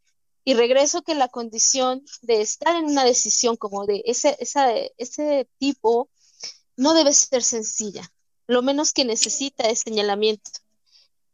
[0.45, 6.09] Y regreso que la condición de estar en una decisión como de ese, ese tipo
[6.75, 8.11] no debe ser sencilla.
[8.47, 10.51] Lo menos que necesita es señalamiento.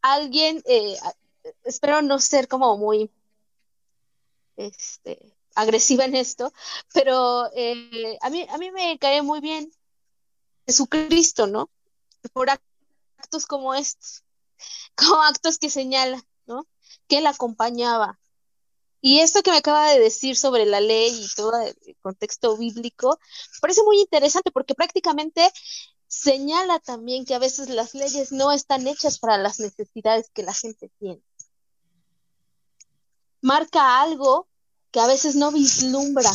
[0.01, 0.95] Alguien, eh,
[1.63, 3.09] espero no ser como muy
[4.57, 6.53] este, agresiva en esto,
[6.93, 9.71] pero eh, a, mí, a mí me cae muy bien
[10.67, 11.69] Jesucristo, ¿no?
[12.31, 12.49] Por
[13.19, 14.23] actos como estos,
[14.95, 16.67] como actos que señala, ¿no?
[17.07, 18.19] Que él acompañaba.
[19.01, 23.17] Y esto que me acaba de decir sobre la ley y todo el contexto bíblico,
[23.61, 25.49] parece muy interesante porque prácticamente
[26.07, 30.53] señala también que a veces las leyes no están hechas para las necesidades que la
[30.53, 31.21] gente tiene.
[33.41, 34.49] Marca algo
[34.91, 36.31] que a veces no vislumbra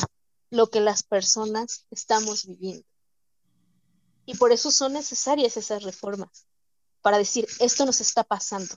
[0.49, 2.87] lo que las personas estamos viviendo.
[4.25, 6.47] Y por eso son necesarias esas reformas,
[7.05, 8.77] para decir, esto nos está pasando.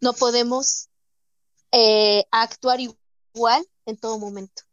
[0.00, 0.88] No podemos
[1.70, 4.64] eh, actuar igual en todo momento.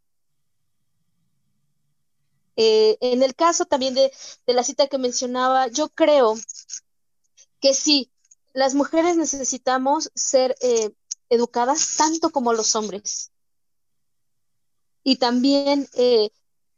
[2.56, 4.12] Eh, en el caso también de,
[4.47, 6.34] la cita que mencionaba, yo creo
[7.62, 8.12] que sí,
[8.54, 10.91] las mujeres necesitamos ser eh,
[11.30, 13.30] educadas tanto como los hombres
[15.04, 15.88] y también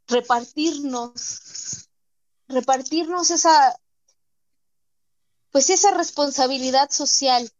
[0.08, 1.88] repartirnos,
[2.48, 3.80] repartirnos esa,
[5.52, 7.50] pues esa responsabilidad social,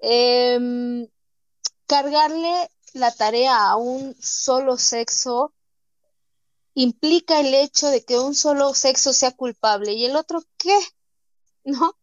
[0.00, 1.08] em,
[1.86, 5.54] cargarle la tarea a un solo sexo
[6.74, 10.78] implica el hecho de que un solo sexo sea culpable y el otro qué,
[11.64, 11.96] ¿no?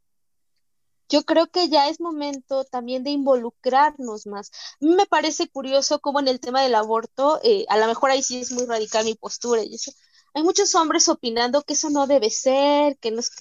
[1.09, 4.51] yo creo que ya es momento también de involucrarnos más.
[4.79, 8.39] me parece curioso cómo en el tema del aborto, eh, a lo mejor ahí sí
[8.39, 9.91] es muy radical mi postura, y eso,
[10.35, 13.31] hay muchos hombres opinando que eso no debe ser, que no es...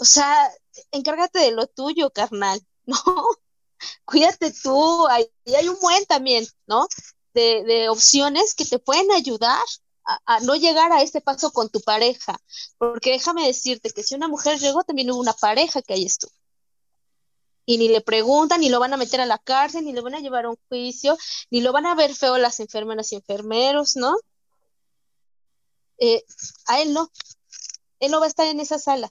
[0.00, 0.50] O sea,
[0.90, 2.96] encárgate de lo tuyo, carnal, ¿no?
[4.04, 5.26] Cuídate tú, ahí
[5.56, 6.86] hay un buen también, ¿no?
[7.34, 9.62] De, de opciones que te pueden ayudar
[10.04, 12.38] a, a, no llegar a este paso con tu pareja.
[12.78, 16.32] Porque déjame decirte que si una mujer llegó, también hubo una pareja que ahí estuvo
[17.66, 20.14] y ni le preguntan, ni lo van a meter a la cárcel, ni le van
[20.14, 21.16] a llevar a un juicio,
[21.50, 24.16] ni lo van a ver feo las enfermeras y enfermeros, ¿no?
[25.98, 26.24] Eh,
[26.66, 27.10] a él no,
[28.00, 29.08] él no va a estar en esa sala.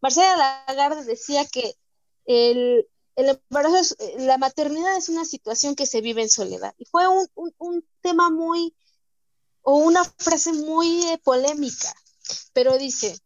[0.00, 1.76] Marcela Lagarde decía que
[2.24, 6.74] el, embarazo, la maternidad es una situación que se vive en soledad.
[6.78, 8.74] Y fue un, tema muy,
[9.62, 11.94] o una frase muy eh, polémica,
[12.52, 13.18] pero dice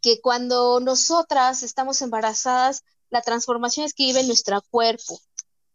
[0.00, 5.20] que cuando nosotras estamos embarazadas, la transformación es que vive nuestro cuerpo,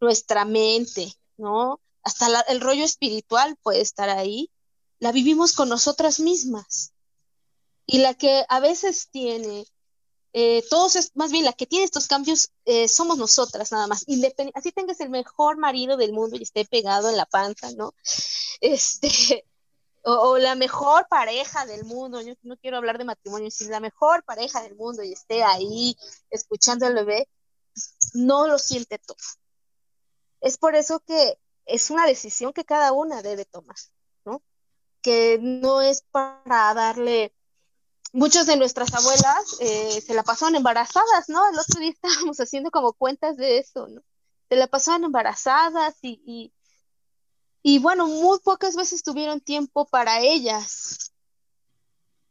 [0.01, 1.79] nuestra mente, ¿no?
[2.03, 4.51] Hasta el rollo espiritual puede estar ahí.
[4.99, 6.93] La vivimos con nosotras mismas.
[7.87, 9.65] Y la que a veces tiene,
[10.33, 14.05] eh, todos es, más bien la que tiene estos cambios eh, somos nosotras nada más.
[14.53, 17.93] así tengas el mejor marido del mundo y esté pegado en la panza, ¿no?
[18.61, 19.45] Este,
[20.03, 24.23] o, la mejor pareja del mundo, yo no quiero hablar de matrimonio, sino la mejor
[24.23, 25.95] pareja del mundo y esté ahí
[26.29, 27.29] escuchando al bebé,
[28.13, 29.17] no lo siente todo.
[30.41, 33.75] Es por eso que es una decisión que cada una debe tomar,
[34.25, 34.41] ¿no?
[35.01, 37.33] Que no es para darle
[38.13, 41.47] muchos de nuestras abuelas eh, se la pasaron embarazadas, ¿no?
[41.49, 44.01] El otro día estábamos haciendo como cuentas de eso, ¿no?
[44.49, 46.53] Se la pasaban embarazadas y, y,
[47.63, 51.11] y bueno, muy pocas veces tuvieron tiempo para ellas.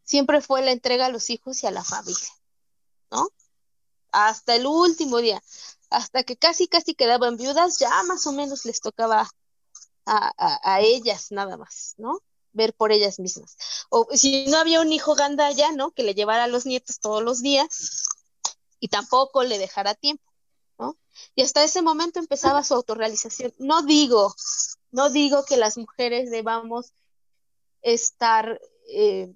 [0.02, 2.28] Siempre fue la entrega a los hijos y a la familia,
[3.10, 3.28] ¿no?
[4.12, 5.42] Hasta el último día,
[5.90, 9.28] hasta que casi, casi quedaban viudas, ya más o menos les tocaba
[10.06, 12.20] a, a, a ellas nada más, ¿no?
[12.56, 13.56] Ver por ellas mismas.
[13.90, 15.92] O si no había un hijo gandaya, ¿no?
[15.92, 18.08] Que le llevara a los nietos todos los días
[18.80, 20.24] y tampoco le dejara tiempo,
[20.78, 20.96] ¿no?
[21.34, 23.54] Y hasta ese momento empezaba su autorrealización.
[23.58, 24.34] No digo,
[24.90, 26.92] no digo que las mujeres debamos
[27.82, 29.32] estar, eh,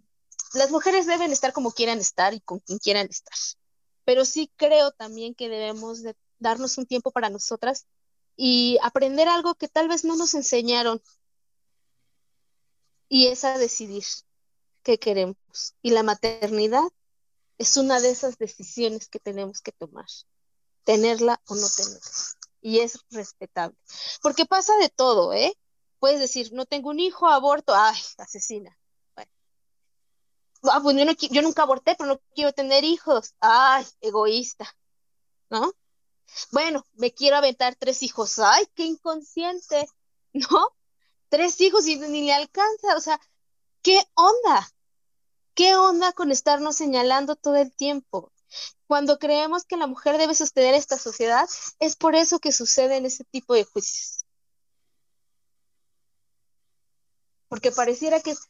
[0.55, 3.35] las mujeres deben estar como quieran estar y con quien quieran estar,
[4.05, 7.87] pero sí creo también que debemos de darnos un tiempo para nosotras
[8.37, 11.03] y aprender algo que tal vez no nos enseñaron
[13.11, 14.05] y es a decidir
[14.83, 15.37] qué queremos.
[15.83, 16.89] Y la maternidad
[17.59, 20.07] es una de esas decisiones que tenemos que tomar,
[20.85, 22.01] tenerla o no tenerla.
[22.63, 23.77] Y es respetable.
[24.23, 25.59] Porque pasa de todo, ¿eh?
[25.99, 28.79] Puedes decir, no tengo un hijo, aborto, ay, asesina.
[29.15, 29.31] Bueno.
[30.63, 33.35] Ah, pues yo, yo nunca aborté, pero no quiero tener hijos.
[33.41, 34.75] Ay, egoísta.
[35.51, 35.75] ¿No?
[36.53, 38.39] Bueno, me quiero aventar tres hijos.
[38.39, 39.89] Ay, qué inconsciente.
[40.33, 40.69] ¿No?
[41.31, 42.97] Tres hijos y ni le alcanza.
[42.97, 43.19] O sea,
[43.83, 44.71] ¿qué onda?
[45.55, 48.33] ¿Qué onda con estarnos señalando todo el tiempo?
[48.87, 53.25] Cuando creemos que la mujer debe sostener esta sociedad, es por eso que suceden ese
[53.25, 54.27] tipo de juicios.
[57.49, 58.41] Porque pareciera que es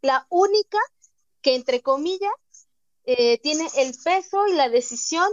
[0.00, 0.78] la única
[1.42, 2.32] que, entre comillas,
[3.04, 5.28] eh, tiene el peso y la decisión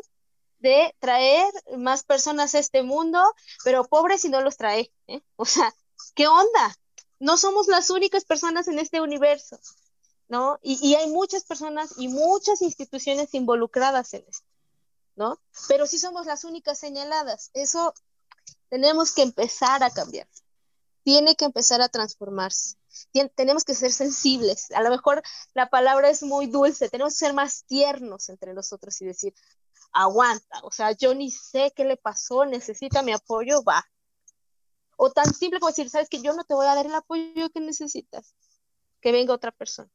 [0.59, 3.21] de traer más personas a este mundo,
[3.63, 4.91] pero pobres si no los trae.
[5.07, 5.21] ¿eh?
[5.35, 5.73] O sea,
[6.15, 6.77] ¿qué onda?
[7.19, 9.59] No somos las únicas personas en este universo,
[10.27, 10.59] ¿no?
[10.61, 14.47] Y, hay muchas personas y muchas instituciones involucradas en esto,
[15.15, 15.39] ¿no?
[15.67, 17.51] Pero sí somos las únicas señaladas.
[17.53, 17.93] Eso
[18.69, 20.27] tenemos que empezar a cambiar.
[21.03, 22.77] Tiene que empezar a transformarse.
[23.35, 24.71] tenemos que ser sensibles.
[24.71, 26.89] A lo mejor la palabra es muy dulce.
[26.89, 29.33] Tenemos que ser más tiernos entre nosotros y decir,
[29.91, 30.59] aguanta.
[30.63, 33.85] O sea, yo ni sé qué le pasó, necesita mi apoyo, va.
[35.01, 37.49] O tan simple como decir, sabes que yo no te voy a dar el apoyo
[37.51, 38.35] que necesitas,
[38.99, 39.89] que venga otra persona.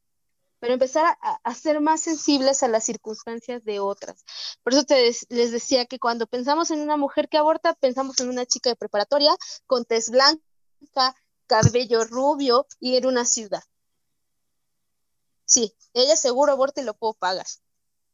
[0.59, 4.25] Pero empezar a, ser más sensibles a las circunstancias de otras.
[4.63, 4.83] Por eso
[5.29, 8.75] les decía que cuando pensamos en una mujer que aborta, pensamos en una chica de
[8.75, 9.37] preparatoria
[9.67, 11.15] con tez blanca,
[11.45, 13.63] cabello rubio y en una ciudad.
[15.45, 17.45] Sí, ella seguro aborta y lo puedo pagar.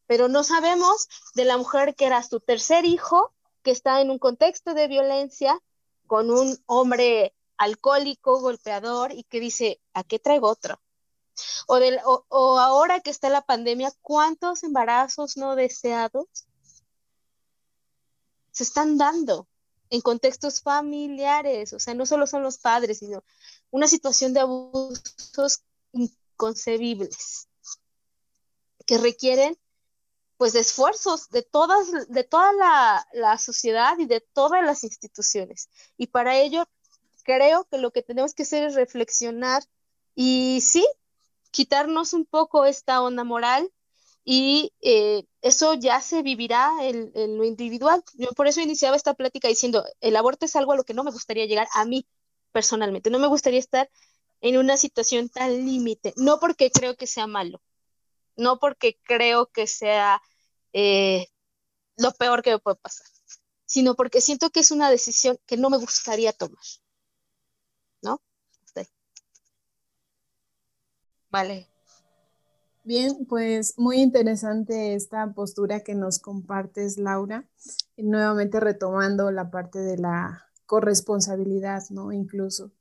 [0.06, 4.18] Pero no sabemos de la mujer que era su tercer hijo, que está en un
[4.18, 5.58] contexto de violencia,
[6.12, 10.78] con un hombre alcohólico, golpeador, y que dice, ¿a qué traigo otro?
[11.66, 11.78] O,
[12.28, 16.26] o, ahora que está la pandemia, ¿cuántos embarazos no deseados
[18.50, 19.48] se están dando
[19.88, 21.72] en contextos familiares?
[21.72, 23.24] O sea, no solo son los padres, sino
[23.70, 27.48] una situación de abusos inconcebibles
[28.84, 29.56] que requieren
[30.42, 32.52] pues de esfuerzos de todas, de toda
[33.14, 35.70] la, sociedad y de todas las instituciones.
[35.96, 36.64] Y para ello
[37.22, 39.62] creo que lo que tenemos que hacer es reflexionar
[40.16, 40.84] y sí,
[41.52, 43.70] quitarnos un poco esta onda moral
[44.24, 48.02] y eh, eso ya se vivirá en, en, lo individual.
[48.14, 51.04] Yo por eso iniciaba esta plática diciendo, el aborto es algo a lo que no
[51.04, 52.04] me gustaría llegar a mí
[52.50, 53.88] personalmente, no me gustaría estar
[54.40, 57.62] en una situación tan límite, no porque creo que sea malo,
[58.34, 60.20] no porque creo que sea
[60.72, 61.28] eh,
[61.96, 63.06] lo peor que me puede pasar,
[63.66, 66.64] sino porque siento que es una decisión que no me gustaría tomar.
[68.02, 68.20] ¿No?
[71.32, 71.66] Vale.
[72.84, 77.48] Bien, pues muy interesante esta postura que nos compartes, Laura,
[77.96, 82.12] y nuevamente retomando la parte de la corresponsabilidad, ¿no?
[82.12, 82.72] Incluso.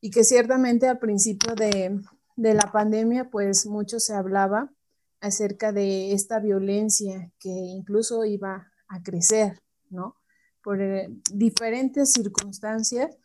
[0.00, 2.00] Y que ciertamente al principio de,
[2.36, 4.72] de la pandemia, pues mucho se hablaba
[5.20, 9.60] acerca de esta violencia que incluso iba a crecer,
[9.90, 10.16] ¿no?
[10.62, 13.16] Por eh, diferentes circunstancias.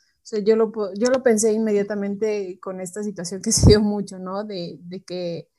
[0.46, 4.44] Yo lo, yo lo pensé inmediatamente con esta situación que se dio mucho, ¿no?
[4.44, 5.50] De, de que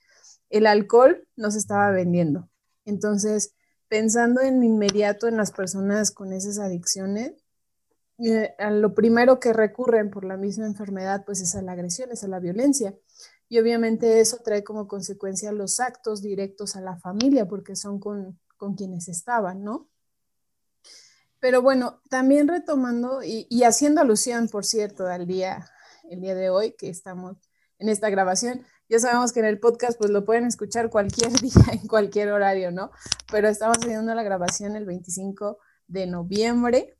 [0.50, 2.48] el alcohol no se estaba vendiendo.
[2.84, 3.54] Entonces,
[3.88, 7.32] pensando en inmediato en las personas con esas adicciones,
[8.18, 12.22] eh, lo primero que recurren por la misma enfermedad, pues es a la agresión, es
[12.22, 12.94] a la violencia.
[13.48, 18.38] Y obviamente eso trae como consecuencia los actos directos a la familia, porque son con,
[18.76, 19.90] quienes estaban, ¿no?
[21.38, 25.70] Pero bueno, también retomando y, haciendo alusión, por cierto, al día,
[26.08, 27.36] el día de hoy que estamos
[27.78, 31.64] en esta grabación, ya sabemos que en el podcast pues lo pueden escuchar cualquier día,
[31.72, 32.90] en cualquier horario, ¿no?
[33.30, 36.96] Pero estamos haciendo la grabación el 25 de noviembre,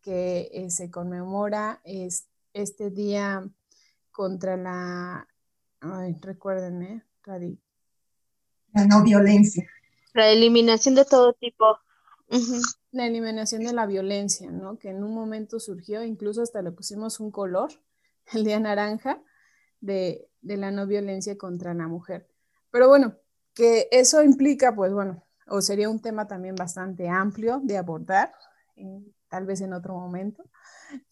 [0.00, 3.48] que eh, se conmemora es, este día
[4.12, 5.28] contra la,
[5.80, 7.04] ay, recuérdenme,
[8.72, 9.68] la no violencia.
[10.14, 11.78] La eliminación de todo tipo.
[12.90, 14.78] La eliminación de la violencia, ¿no?
[14.78, 17.70] Que en un momento surgió, incluso hasta le pusimos un color,
[18.32, 19.22] el día naranja,
[19.80, 22.26] de, de la no violencia contra la mujer.
[22.70, 23.14] Pero bueno,
[23.54, 28.32] que eso implica, pues bueno, o sería un tema también bastante amplio de abordar,
[28.76, 30.44] eh, tal vez en otro momento,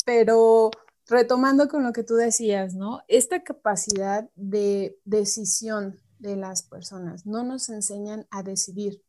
[0.05, 0.71] pero
[1.09, 3.03] retomando con lo que tú decías, ¿no?
[3.09, 9.03] Esta capacidad de decisión de las personas, no nos enseñan a decidir.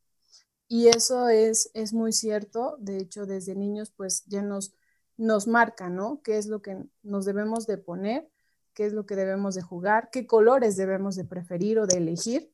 [0.67, 4.73] Y eso es, es muy cierto, de hecho desde niños pues ya nos,
[5.15, 6.21] nos marca, ¿no?
[6.23, 8.29] ¿Qué es lo que nos debemos de poner?
[8.73, 10.09] ¿Qué es lo que debemos de jugar?
[10.11, 12.51] ¿Qué colores debemos de preferir o de elegir?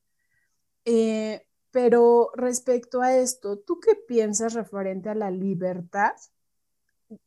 [0.84, 6.12] Eh, pero respecto a esto, ¿tú qué piensas referente a la libertad?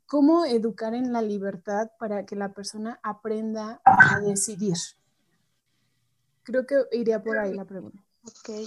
[0.05, 4.77] ¿Cómo educar en la libertad para que la persona aprenda a decidir?
[6.43, 8.01] Creo que iría por ahí la pregunta.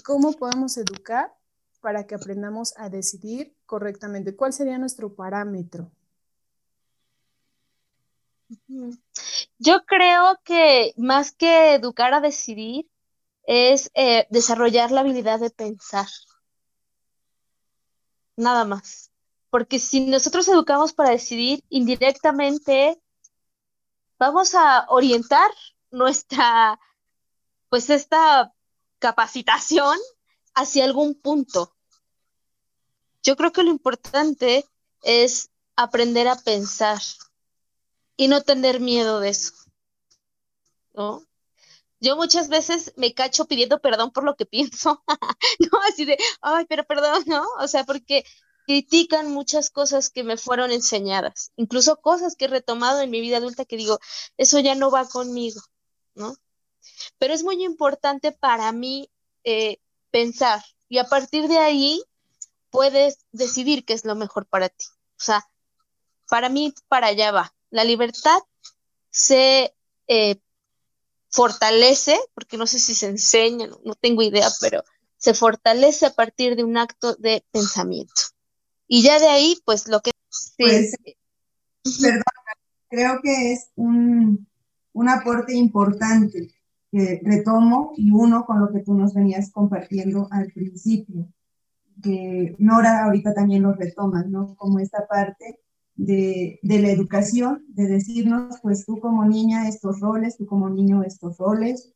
[0.04, 1.34] ¿Cómo podemos educar
[1.80, 4.36] para que aprendamos a decidir correctamente?
[4.36, 5.90] ¿Cuál sería nuestro parámetro?
[9.58, 12.88] Yo creo que más que educar a decidir,
[13.44, 16.06] es eh, desarrollar la habilidad de pensar.
[18.36, 19.09] Nada más.
[19.50, 23.00] Porque si nosotros educamos para decidir, indirectamente
[24.18, 25.50] vamos a orientar
[25.90, 26.78] nuestra,
[27.68, 28.54] pues esta
[28.98, 29.98] capacitación
[30.54, 31.74] hacia algún punto.
[33.22, 34.64] Yo creo que lo importante
[35.02, 37.00] es aprender a pensar
[38.16, 39.52] y no tener miedo de eso.
[40.92, 41.24] ¿No?
[42.00, 45.04] yo muchas veces me cacho pidiendo perdón por lo que pienso,
[45.72, 45.78] ¿no?
[45.88, 47.44] Así de, ay, pero perdón, ¿no?
[47.58, 48.24] O sea, porque
[48.70, 53.38] critican muchas cosas que me fueron enseñadas, incluso cosas que he retomado en mi vida
[53.38, 53.98] adulta que digo,
[54.36, 55.60] eso ya no va conmigo,
[56.14, 56.36] ¿no?
[57.18, 59.10] Pero es muy importante para mí
[59.42, 59.78] eh,
[60.12, 62.00] pensar y a partir de ahí
[62.70, 64.84] puedes decidir qué es lo mejor para ti.
[65.18, 65.44] O sea,
[66.28, 67.52] para mí, para allá va.
[67.70, 68.38] La libertad
[69.10, 69.74] se
[70.06, 70.36] eh,
[71.28, 74.84] fortalece, porque no sé si se enseña, no, tengo idea, pero
[75.16, 78.29] se fortalece a partir de un acto de pensamiento.
[78.92, 80.10] Y ya de ahí, pues lo que...
[80.58, 80.96] Pues,
[82.02, 82.22] perdón,
[82.88, 84.48] creo que es un,
[84.92, 86.52] un aporte importante
[86.90, 91.28] que retomo y uno con lo que tú nos venías compartiendo al principio,
[92.02, 94.56] que Nora ahorita también lo retoma, ¿no?
[94.56, 95.60] Como esta parte
[95.94, 101.38] de, la educación, de decirnos, pues tú como niña estos roles, tú como niño estos
[101.38, 101.92] roles,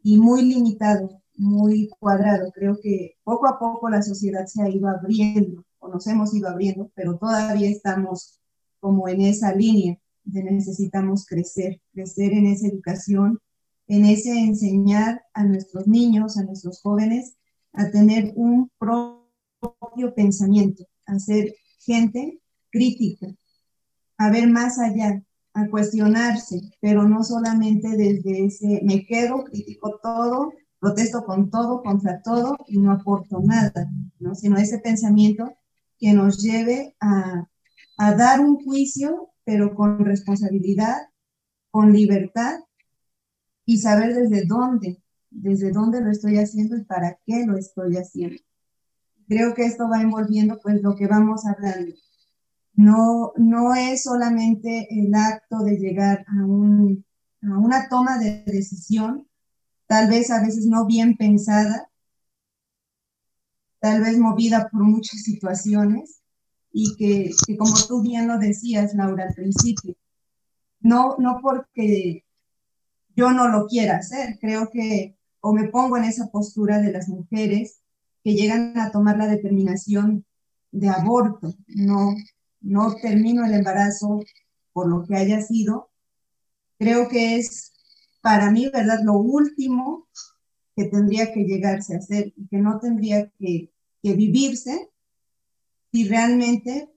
[0.00, 2.52] y muy limitado, muy cuadrado.
[2.52, 6.48] Creo que poco a poco la sociedad se ha ido abriendo, o nos hemos ido
[6.48, 8.40] abriendo, pero todavía estamos
[8.80, 13.40] como en esa línea de necesitamos crecer, crecer en esa educación,
[13.86, 17.36] en ese enseñar a nuestros niños, a nuestros jóvenes,
[17.72, 23.28] a tener un propio pensamiento, a ser gente crítica,
[24.18, 25.22] a ver más allá,
[25.54, 32.20] a cuestionarse, pero no solamente desde ese me quedo, critico todo, protesto con todo, contra
[32.22, 34.34] todo y no aporto nada, ¿no?
[34.34, 35.50] sino ese pensamiento
[35.98, 37.48] que nos lleve a,
[37.98, 41.08] dar un juicio, pero con responsabilidad,
[41.70, 42.60] con libertad
[43.64, 48.42] y saber desde dónde, desde dónde lo estoy haciendo y para qué lo estoy haciendo.
[49.28, 51.94] Creo que esto va envolviendo pues lo que vamos hablando,
[52.76, 59.26] no, no es solamente el acto de llegar a una toma de decisión,
[59.86, 61.88] tal vez a veces no bien pensada,
[63.86, 66.20] tal vez movida por muchas situaciones
[66.72, 69.94] y que, que, como tú bien lo decías, Laura, al principio,
[70.80, 72.24] no, no porque
[73.14, 77.08] yo no lo quiera hacer, creo que o me pongo en esa postura de las
[77.08, 77.78] mujeres
[78.24, 80.24] que llegan a tomar la determinación
[80.72, 82.12] de aborto, no,
[82.60, 84.24] no termino el embarazo
[84.72, 85.90] por lo que haya sido,
[86.76, 87.72] creo que es
[88.20, 88.98] para mí, ¿verdad?
[89.04, 90.08] Lo último
[90.74, 93.70] que tendría que llegarse a hacer y que no tendría que,
[94.06, 94.88] que vivirse
[95.90, 96.88] si realmente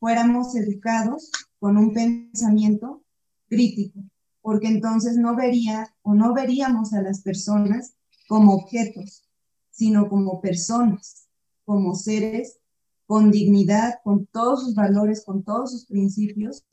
[0.00, 3.04] fuéramos educados con un pensamiento
[3.48, 4.00] crítico,
[4.42, 7.94] porque entonces no vería o no veríamos a las personas
[8.26, 9.28] como objetos,
[9.70, 11.28] sino como personas,
[11.64, 12.58] como seres
[13.06, 16.66] con dignidad, con todos sus valores, con todos sus principios,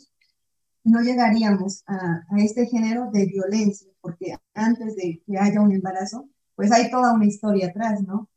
[0.83, 6.71] no llegaríamos a, este género de violencia, porque antes de que haya un embarazo, pues
[6.71, 8.27] hay toda una historia atrás, ¿no?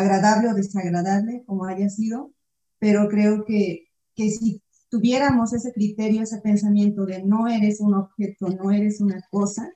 [0.00, 2.32] Agradable o desagradable, como haya sido,
[2.78, 8.48] pero creo que, que si tuviéramos ese criterio, ese pensamiento de no eres un objeto,
[8.48, 9.72] no eres una cosa,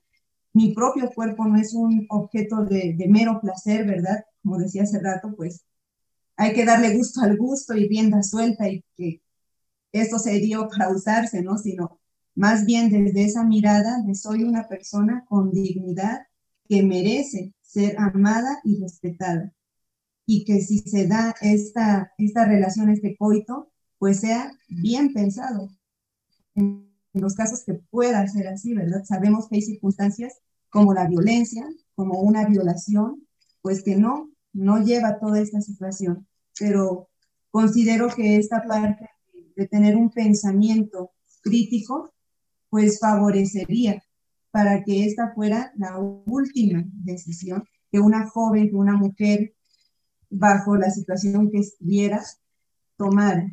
[0.53, 4.25] mi propio cuerpo no es un objeto de, de mero placer, ¿verdad?
[4.43, 5.64] Como decía hace rato, pues
[6.37, 9.23] hay que darle gusto al gusto y rienda suelta y que
[9.93, 11.59] esto se dio para usarse, ¿no?
[11.59, 12.01] Sino
[12.35, 16.27] más bien desde esa mirada de soy una persona con dignidad
[16.69, 19.53] que merece ser amada y respetada.
[20.31, 25.70] Y que si se da esta, esta relación, este coito, pues sea bien pensado.
[26.55, 29.05] En los casos que pueda ser así, ¿verdad?
[29.05, 30.35] Sabemos que hay circunstancias
[30.68, 33.26] como la violencia, como una violación,
[33.62, 36.29] pues que no, no lleva toda esta situación.
[36.59, 37.09] Pero
[37.51, 39.09] considero que esta parte
[39.57, 42.12] de tener un pensamiento crítico,
[42.68, 44.03] pues favorecería
[44.51, 49.55] para que esta fuera la última decisión que una joven, que una mujer,
[50.31, 52.24] bajo la situación que estuviera,
[52.97, 53.47] tomara.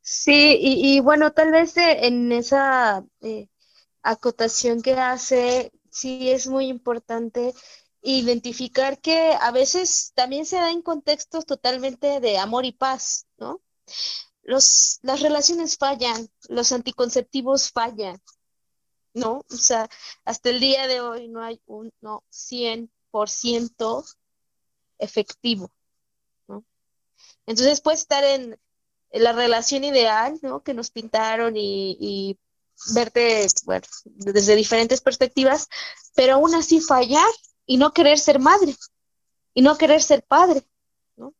[0.00, 3.48] Sí, y, bueno, tal vez eh, en esa eh,
[4.02, 7.54] acotación que hace, sí es muy importante
[8.02, 13.62] identificar que a veces también se da en contextos totalmente de amor y paz, ¿no?
[14.42, 18.20] Los, las relaciones fallan, los anticonceptivos fallan,
[19.14, 19.44] ¿no?
[19.50, 19.88] O sea,
[20.24, 24.04] hasta el día de hoy no hay un no, 100%
[24.98, 25.70] efectivo,
[26.48, 26.64] ¿no?
[27.46, 28.58] Entonces puede estar en,
[29.12, 30.64] la relación ideal, ¿no?
[30.64, 32.36] Que nos pintaron y,
[32.94, 35.68] verte, bueno, desde diferentes perspectivas,
[36.16, 37.30] pero aún así fallar
[37.64, 38.74] y no querer ser madre
[39.54, 40.64] y no querer ser padre,
[41.16, 41.32] ¿no?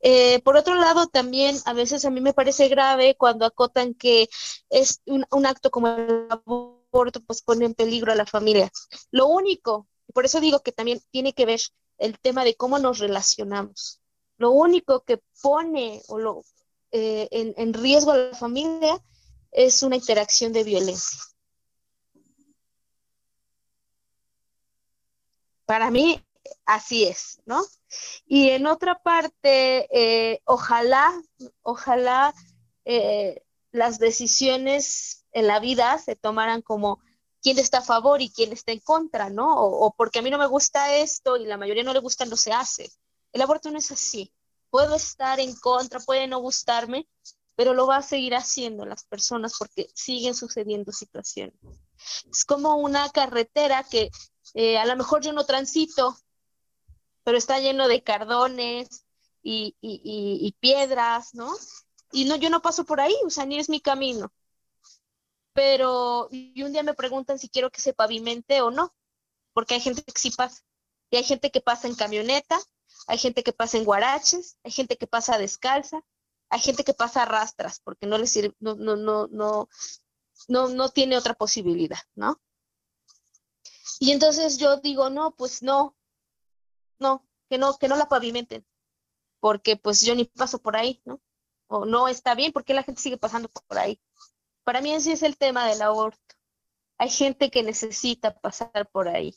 [0.00, 4.28] Eh, por otro lado, también a veces a mí me parece grave cuando acotan que
[4.68, 8.70] es un, un acto como el aborto, pues pone en peligro a la familia.
[9.10, 11.60] Lo único, por eso digo que también tiene que ver
[11.98, 14.00] el tema de cómo nos relacionamos.
[14.36, 16.42] Lo único que pone o lo,
[16.92, 18.98] eh, en, riesgo a la familia
[19.52, 21.18] es una interacción de violencia.
[25.66, 26.20] Para mí,
[26.64, 27.62] así es, ¿no?
[28.26, 31.12] Y en otra parte, eh, ojalá,
[31.62, 32.34] ojalá
[32.84, 37.00] eh, las decisiones en la vida se tomaran como
[37.42, 39.56] quién está a favor y quién está en contra, ¿no?
[39.56, 42.36] O, porque a mí no me gusta esto y la mayoría no le gusta, no
[42.36, 42.90] se hace.
[43.32, 44.32] El aborto no es así.
[44.70, 47.08] Puedo estar en contra, puede no gustarme,
[47.56, 51.54] pero lo va a seguir haciendo las personas porque siguen sucediendo situaciones.
[52.30, 54.10] Es como una carretera que
[54.54, 56.16] eh, a lo mejor yo no transito,
[57.24, 59.04] pero está lleno de cardones
[59.42, 61.50] y, y, piedras, ¿no?
[62.12, 64.32] Y no, yo no paso por ahí, o sea, ni es mi camino.
[65.52, 68.94] Pero, y un día me preguntan si quiero que se pavimente o no,
[69.52, 70.62] porque hay gente que sí pasa.
[71.10, 72.58] Y hay gente que pasa en camioneta,
[73.06, 76.02] hay gente que pasa en guaraches, hay gente que pasa descalza,
[76.50, 79.68] hay gente que pasa a rastras porque no le sirve, no, no, no, no,
[80.48, 82.40] no, no tiene otra posibilidad, ¿no?
[83.98, 85.96] Y entonces yo digo, no, pues no,
[86.98, 88.66] no, que no, que no la pavimenten,
[89.40, 91.20] porque pues yo ni paso por ahí, ¿no?
[91.68, 94.00] O no está bien, porque la gente sigue pasando por ahí.
[94.70, 96.36] Para mí ese es el tema del aborto.
[96.96, 99.34] Hay gente que necesita pasar por ahí.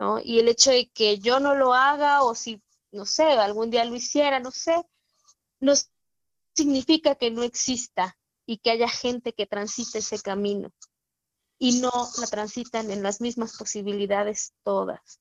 [0.00, 0.18] ¿no?
[0.20, 3.84] Y el hecho de que yo no lo haga o si, no sé, algún día
[3.84, 4.84] lo hiciera, no sé,
[5.60, 5.74] no
[6.56, 10.72] significa que no exista y que haya gente que transite ese camino
[11.60, 15.20] y no la transitan en las mismas posibilidades todas.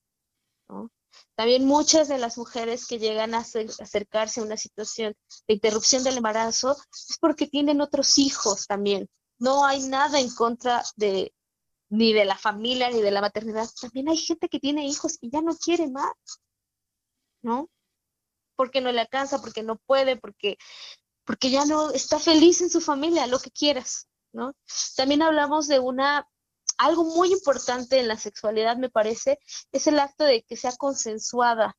[0.67, 0.89] ¿no?
[1.36, 5.16] También muchas de las mujeres que llegan a acercarse a una situación
[5.47, 9.09] de interrupción del embarazo es porque tienen otros hijos también.
[9.39, 11.34] No hay nada en contra de,
[11.89, 13.70] ni de la familia, ni de la maternidad.
[13.80, 16.14] También hay gente que tiene hijos y ya no quiere más,
[17.43, 17.70] ¿no?
[18.55, 20.57] Porque no le alcanza, porque no puede, porque,
[21.26, 24.53] porque ya no está feliz en su familia, lo que quieras, ¿no?
[24.95, 26.28] También hablamos de una,
[26.78, 29.39] algo muy importante en la sexualidad, me parece,
[29.71, 31.78] es el acto de que sea consensuada.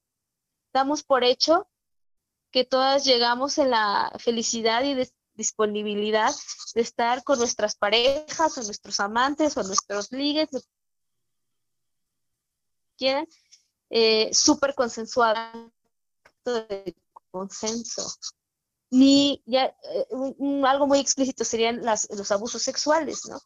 [0.73, 1.69] Damos por hecho
[2.51, 4.97] que todas llegamos en la felicidad y
[5.35, 6.33] disponibilidad
[6.75, 10.49] de estar con nuestras parejas o nuestros amantes o nuestros ligues,
[12.97, 13.27] quieran,
[13.91, 15.53] eh, súper consensuada,
[17.31, 18.15] consenso.
[18.91, 20.07] Ni ya, eh,
[20.65, 23.41] algo muy explícito serían los abusos sexuales, ¿no?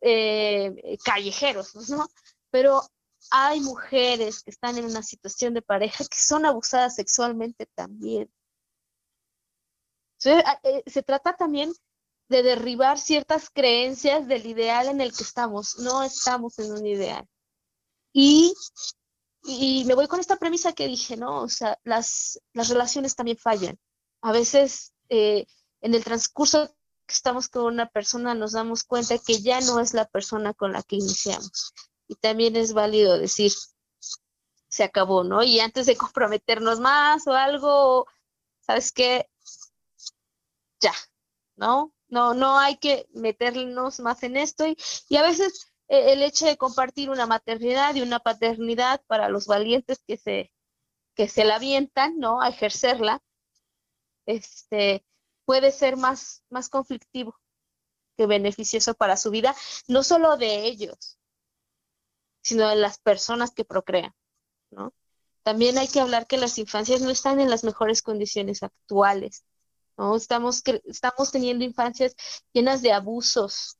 [0.00, 2.08] Eh, callejeros, ¿no?
[2.50, 2.82] Pero
[3.30, 8.30] hay mujeres que están en una situación de pareja que son abusadas sexualmente también.
[10.24, 11.72] Eh, se trata también
[12.28, 15.78] de derribar ciertas creencias del ideal en el que estamos.
[15.78, 17.26] No estamos en un ideal.
[18.12, 18.54] Y,
[19.44, 21.42] y me voy con esta premisa que dije, ¿no?
[21.42, 23.78] O sea, las, las relaciones también fallan.
[24.22, 25.46] A veces eh,
[25.80, 26.74] en el transcurso
[27.10, 30.72] que estamos con una persona nos damos cuenta que ya no es la persona con
[30.72, 31.74] la que iniciamos.
[32.06, 33.50] Y también es válido decir,
[34.68, 35.42] se acabó, ¿no?
[35.42, 38.06] Y antes de comprometernos más o algo,
[38.60, 39.28] ¿sabes qué?
[40.80, 40.94] Ya,
[41.56, 41.92] ¿no?
[42.08, 44.76] No, no hay que meternos más en esto y,
[45.08, 49.46] y a veces eh, el hecho de compartir una maternidad y una paternidad para los
[49.46, 50.52] valientes que se,
[51.16, 52.40] que se la avientan, ¿no?
[52.40, 53.20] A ejercerla,
[54.26, 55.04] este,
[55.50, 57.34] puede ser más, más conflictivo
[58.16, 59.52] que beneficioso para su vida,
[59.88, 61.18] no solo de ellos,
[62.40, 64.14] sino de las personas que procrean,
[64.70, 64.94] ¿no?
[65.42, 69.42] También hay que hablar que las infancias no están en las mejores condiciones actuales,
[69.96, 70.14] ¿no?
[70.14, 72.14] Estamos, estamos teniendo infancias
[72.52, 73.76] llenas de abusos,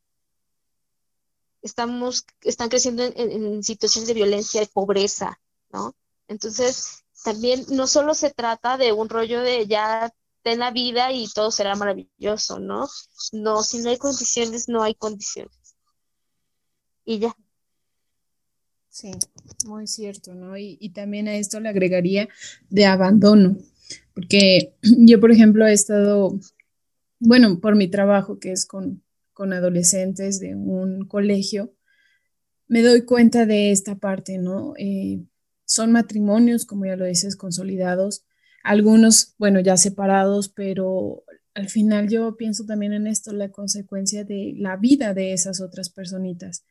[1.62, 5.38] estamos, están creciendo en, situaciones de violencia y pobreza,
[5.72, 5.94] ¿no?
[6.26, 10.12] Entonces, también no solo se trata de un rollo de ya
[10.42, 12.88] ten la vida y todo será maravilloso, ¿no?
[13.32, 15.76] No, si no hay condiciones, no hay condiciones.
[17.04, 17.36] Y ya.
[18.88, 19.12] Sí,
[19.66, 20.56] muy cierto, ¿no?
[20.56, 22.28] Y, también a esto le agregaría
[22.68, 23.56] de abandono.
[24.14, 26.38] Porque yo, por ejemplo, he estado,
[27.18, 29.02] bueno, por mi trabajo que es con,
[29.36, 31.72] adolescentes de un colegio,
[32.68, 34.74] me doy cuenta de esta parte, ¿no?
[34.76, 35.22] Eh,
[35.64, 38.22] son matrimonios, como ya lo dices, consolidados,
[38.62, 44.54] algunos, bueno, ya separados, pero al final yo pienso también en esto, la consecuencia de
[44.56, 46.64] la vida de esas otras personitas,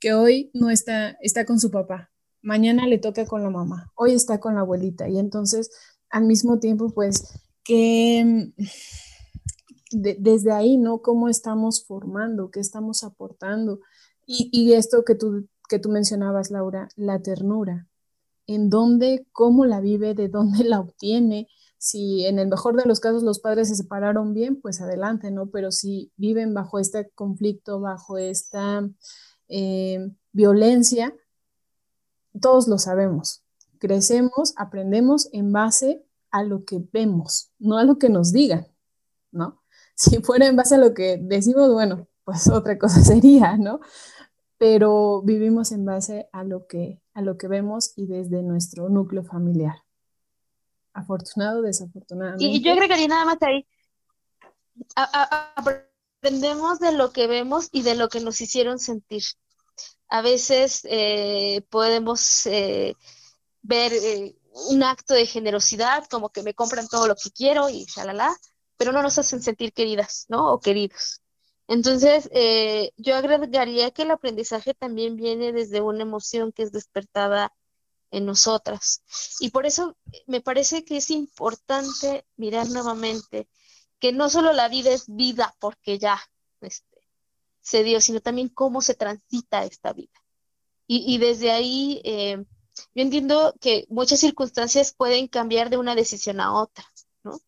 [0.00, 2.10] que hoy no está, está con su papá,
[2.42, 5.70] mañana le toca con la mamá, hoy está con la abuelita y entonces
[6.10, 8.62] al mismo tiempo, pues, que mm,
[9.92, 11.02] desde ahí, ¿no?
[11.02, 12.50] ¿Cómo estamos formando?
[12.50, 13.80] ¿Qué estamos aportando?
[14.26, 17.86] Y, esto que tú, que tú mencionabas, Laura, la ternura.
[18.46, 21.48] ¿En dónde, cómo la vive, de dónde la obtiene?
[21.78, 25.50] Si en el mejor de los casos los padres se separaron bien, pues adelante, ¿no?
[25.50, 28.88] Pero si viven bajo este conflicto, bajo esta
[29.48, 31.14] eh, violencia,
[32.40, 33.44] todos lo sabemos,
[33.78, 38.66] crecemos, aprendemos en base a lo que vemos, no a lo que nos digan,
[39.32, 39.62] ¿no?
[39.98, 43.80] Si fuera en base a lo que decimos, bueno, pues otra cosa sería, ¿no?
[44.58, 49.24] Pero vivimos en base a lo que, a lo que vemos y desde nuestro núcleo
[49.24, 49.82] familiar.
[50.92, 52.36] Afortunado, desafortunado.
[52.38, 53.66] Y, yo agregaría nada más ahí.
[56.20, 59.22] aprendemos de lo que vemos y de lo que nos hicieron sentir.
[60.08, 62.94] A veces eh, podemos eh,
[63.62, 64.36] ver eh,
[64.68, 68.36] un acto de generosidad, como que me compran todo lo que quiero y shalala,
[68.76, 70.52] pero no nos hacen sentir queridas, ¿no?
[70.52, 71.22] O queridos.
[71.68, 77.52] Entonces, eh, yo agregaría que el aprendizaje también viene desde una emoción que es despertada
[78.10, 79.02] en nosotras.
[79.40, 79.96] Y por eso
[80.26, 83.48] me parece que es importante mirar nuevamente
[83.98, 86.20] que no solo la vida es vida porque ya
[86.60, 86.98] este,
[87.60, 90.12] se dio, sino también cómo se transita esta vida.
[90.88, 92.44] Y, desde ahí eh,
[92.94, 96.84] yo entiendo que muchas circunstancias pueden cambiar de una decisión a otra,
[97.24, 97.40] ¿no?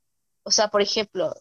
[0.42, 1.32] O sea, por ejemplo,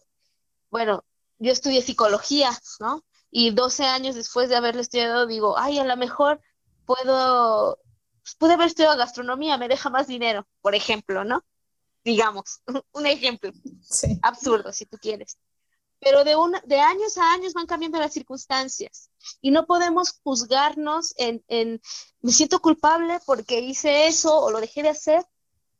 [0.70, 1.04] bueno,
[1.38, 3.04] yo estudié psicología, ¿no?
[3.30, 6.40] Y 12 años después de haberlo estudiado, digo, ay, a lo mejor
[6.86, 7.78] puedo,
[8.22, 11.44] pues, pude haber estudiado gastronomía, me deja más dinero, por ejemplo, ¿no?
[12.04, 12.62] Digamos,
[12.92, 13.52] un ejemplo
[14.22, 15.38] absurdo, si tú quieres
[16.00, 19.10] pero de, una, de años a años van cambiando las circunstancias
[19.40, 21.80] y no podemos juzgarnos en, en,
[22.20, 25.24] me siento culpable porque hice eso o lo dejé de hacer,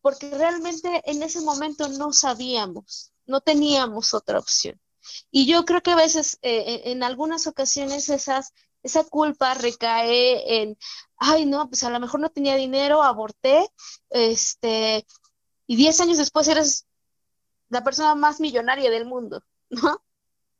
[0.00, 4.80] porque realmente en ese momento no sabíamos, no teníamos otra opción.
[5.30, 8.52] Y yo creo que a veces, eh, en algunas ocasiones, esas,
[8.82, 10.78] esa culpa recae en,
[11.16, 13.68] ay, no, pues a lo mejor no tenía dinero, aborté,
[14.10, 15.06] este,
[15.66, 16.86] y diez años después eres
[17.68, 20.02] la persona más millonaria del mundo, ¿no?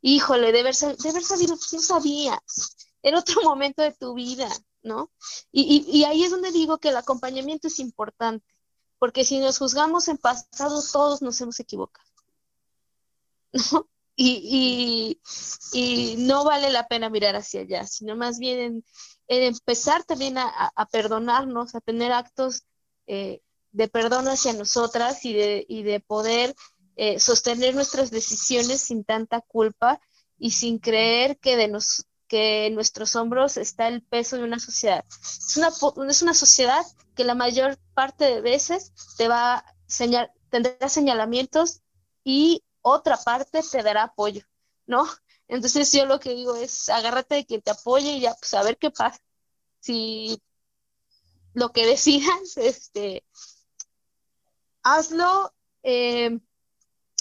[0.01, 2.77] híjole, de haber, de haber sabido, ¿quién sabías?
[3.03, 4.49] En otro momento de tu vida,
[4.83, 5.11] ¿no?
[5.53, 8.47] Y, y, ahí es donde digo que el acompañamiento es importante,
[8.99, 12.09] porque si nos juzgamos en pasado, todos nos hemos equivocado,
[13.73, 13.89] ¿no?
[14.21, 15.21] Y,
[15.73, 18.85] y, no vale la pena mirar hacia allá, sino más bien en,
[19.29, 22.65] empezar también a, a, perdonarnos, a tener actos
[23.07, 26.57] eh, de perdón hacia nosotras y de, y de poder
[26.97, 30.01] eh, sostener nuestras decisiones sin tanta culpa
[30.37, 34.59] y sin creer que de, nos, que en nuestros hombros está el peso de una
[34.59, 35.05] sociedad.
[35.09, 35.69] Es una,
[36.11, 41.83] es una sociedad que la mayor parte de veces te va a señal, tendrá señalamientos
[42.25, 44.43] y otra parte te dará apoyo,
[44.87, 45.07] ¿no?
[45.49, 48.63] Entonces yo lo que digo es agárrate de quien te apoye y ya, pues a
[48.63, 49.21] ver qué pasa.
[49.81, 50.43] Si
[51.55, 53.25] lo que decidas, este,
[54.83, 56.39] hazlo eh,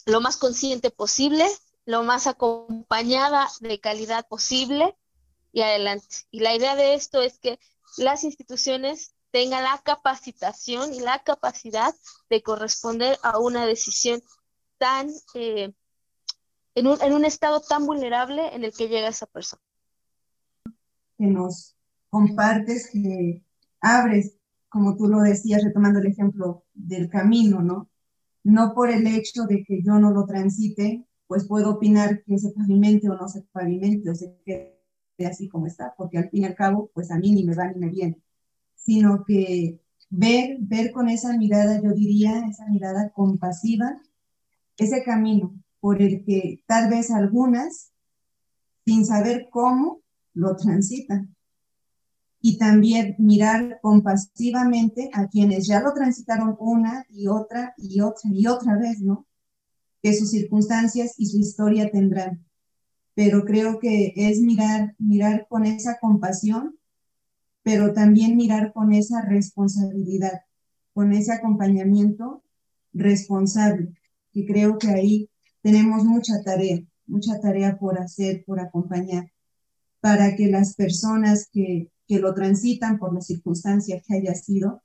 [0.05, 1.45] lo más consciente posible,
[1.85, 4.97] lo más acompañada de calidad posible
[5.53, 6.17] y adelante.
[6.31, 7.59] Y la idea de esto es que
[7.97, 11.93] las instituciones tengan la capacitación y la capacidad
[12.29, 14.21] de corresponder a una decisión
[14.77, 15.73] tan, eh,
[16.75, 19.61] en, un, en un estado tan vulnerable en el que llega esa persona.
[21.17, 21.75] Que nos
[22.09, 23.43] compartes, que
[23.81, 24.37] abres,
[24.69, 27.89] como tú lo decías, retomando el ejemplo del camino, ¿no?
[28.43, 32.51] No por el hecho de que yo no lo transite, pues puedo opinar que se
[32.51, 34.77] pavimente o no se pavimente o se quede
[35.25, 37.67] así como está, porque al fin y al cabo, pues a mí ni me va
[37.67, 38.21] ni me viene,
[38.75, 43.99] sino que ver, ver con esa mirada, yo diría, esa mirada compasiva,
[44.77, 47.91] ese camino por el que tal vez algunas,
[48.85, 50.01] sin saber cómo,
[50.33, 51.35] lo transitan.
[52.39, 58.47] Y también mirar compasivamente a quienes ya lo transitaron una y otra y otra y
[58.47, 59.27] otra vez, ¿no?
[60.01, 62.45] que sus circunstancias y su historia tendrán.
[63.13, 66.77] Pero creo que es mirar, mirar con esa compasión,
[67.63, 70.41] pero también mirar con esa responsabilidad,
[70.93, 72.43] con ese acompañamiento
[72.93, 73.96] responsable,
[74.37, 75.29] que creo que ahí
[75.63, 79.31] tenemos mucha tarea, mucha tarea por hacer, por acompañar,
[79.99, 84.83] para que las personas que, que lo transitan por la circunstancia que haya sido,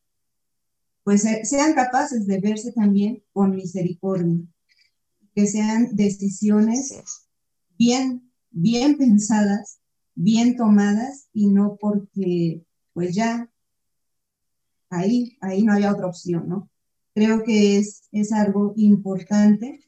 [1.04, 4.40] pues sean capaces de verse también con misericordia,
[5.34, 6.94] que sean decisiones
[7.76, 9.80] bien, bien pensadas,
[10.14, 13.50] bien tomadas y no porque pues ya
[14.88, 16.70] ahí, ahí no había otra opción, ¿no?
[17.14, 19.80] Creo que es, es algo importante.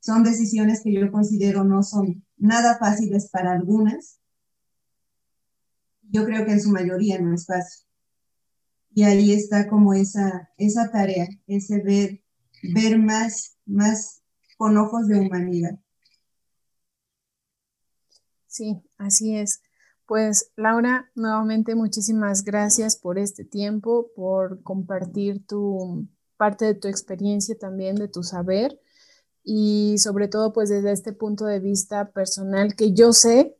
[0.00, 4.20] Son decisiones que yo considero no son nada fáciles para algunas.
[6.02, 7.86] Yo creo que en su mayoría no es fácil.
[8.92, 12.22] Y ahí está como esa, esa tarea, ese ver,
[12.74, 14.22] ver más, más
[14.56, 15.78] con ojos de humanidad.
[18.46, 19.62] Sí, así es.
[20.06, 26.06] Pues Laura, nuevamente muchísimas gracias por este tiempo, por compartir tu
[26.36, 28.80] parte de tu experiencia también, de tu saber
[29.42, 33.56] y sobre todo pues desde este punto de vista personal que yo sé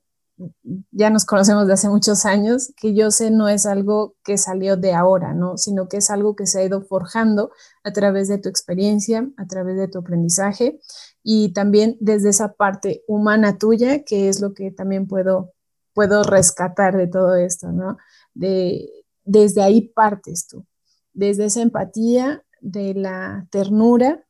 [0.90, 4.76] ya nos conocemos de hace muchos años, que yo sé no es algo que salió
[4.76, 5.56] de ahora, ¿no?
[5.56, 7.52] Sino que es algo que se ha ido forjando
[7.84, 10.80] a través de tu experiencia, a través de tu aprendizaje
[11.22, 15.52] y también desde esa parte humana tuya, que es lo que también puedo,
[15.92, 17.96] puedo rescatar de todo esto, ¿no?
[18.34, 18.90] De,
[19.24, 20.66] desde ahí partes tú,
[21.12, 24.24] desde esa empatía, de la ternura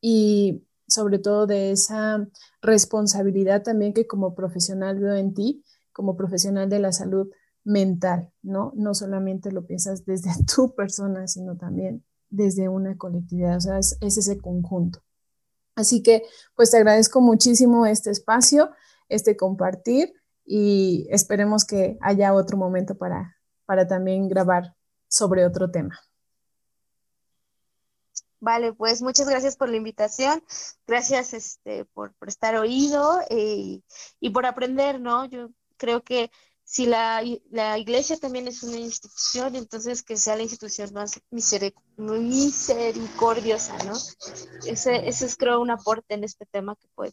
[0.00, 2.26] y sobre todo de esa
[2.62, 7.28] responsabilidad también que como profesional veo en ti, como profesional de la salud
[7.62, 8.72] mental, ¿no?
[8.74, 13.98] No solamente lo piensas desde tu persona, sino también desde una colectividad, o sea, es,
[14.00, 15.02] ese conjunto.
[15.76, 16.22] Así que,
[16.56, 18.70] pues te agradezco muchísimo este espacio,
[19.08, 23.36] este compartir y esperemos que haya otro momento para,
[23.66, 24.74] para también grabar
[25.08, 25.98] sobre otro tema.
[28.40, 30.42] Vale, pues muchas gracias por la invitación,
[30.86, 33.82] gracias este, por, estar oído eh,
[34.18, 35.26] y por aprender, ¿no?
[35.26, 36.30] Yo creo que
[36.64, 43.92] si la, iglesia también es una institución, entonces que sea la institución más misericordiosa, ¿no?
[44.66, 47.12] Ese, ese es creo un aporte en este tema que puede.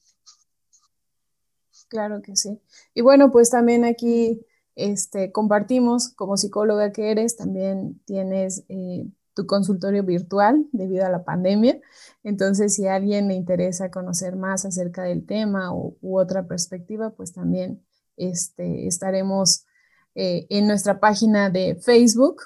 [1.89, 2.59] Claro que sí.
[2.93, 9.07] Y bueno, pues también aquí este, compartimos, como psicóloga que eres, también tienes eh,
[9.37, 11.79] tu consultorio virtual debido a la pandemia.
[12.23, 17.33] Entonces, si a alguien le interesa conocer más acerca del tema u, otra perspectiva, pues
[17.33, 17.85] también
[18.17, 19.67] este, estaremos
[20.15, 22.41] eh, en nuestra página de Facebook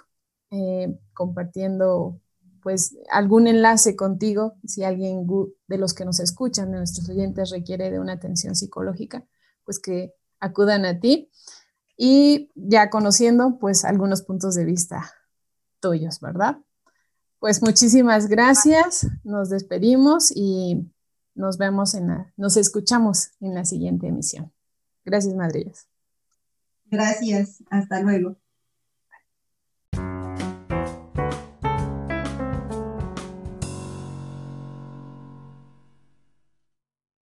[0.51, 2.19] eh, compartiendo
[2.61, 5.25] pues algún enlace contigo si alguien
[5.67, 9.25] de los que nos escuchan, de nuestros oyentes, requiere de una atención psicológica,
[9.63, 11.31] pues que acudan a ti
[11.95, 15.09] y ya conociendo pues algunos puntos de vista
[15.79, 16.57] tuyos, ¿verdad?
[17.41, 20.85] Pues muchísimas gracias, nos despedimos y
[21.33, 24.53] nos vemos en la, nos escuchamos en la siguiente emisión.
[25.03, 25.87] Gracias, madrillas.
[26.85, 28.37] Gracias, hasta luego.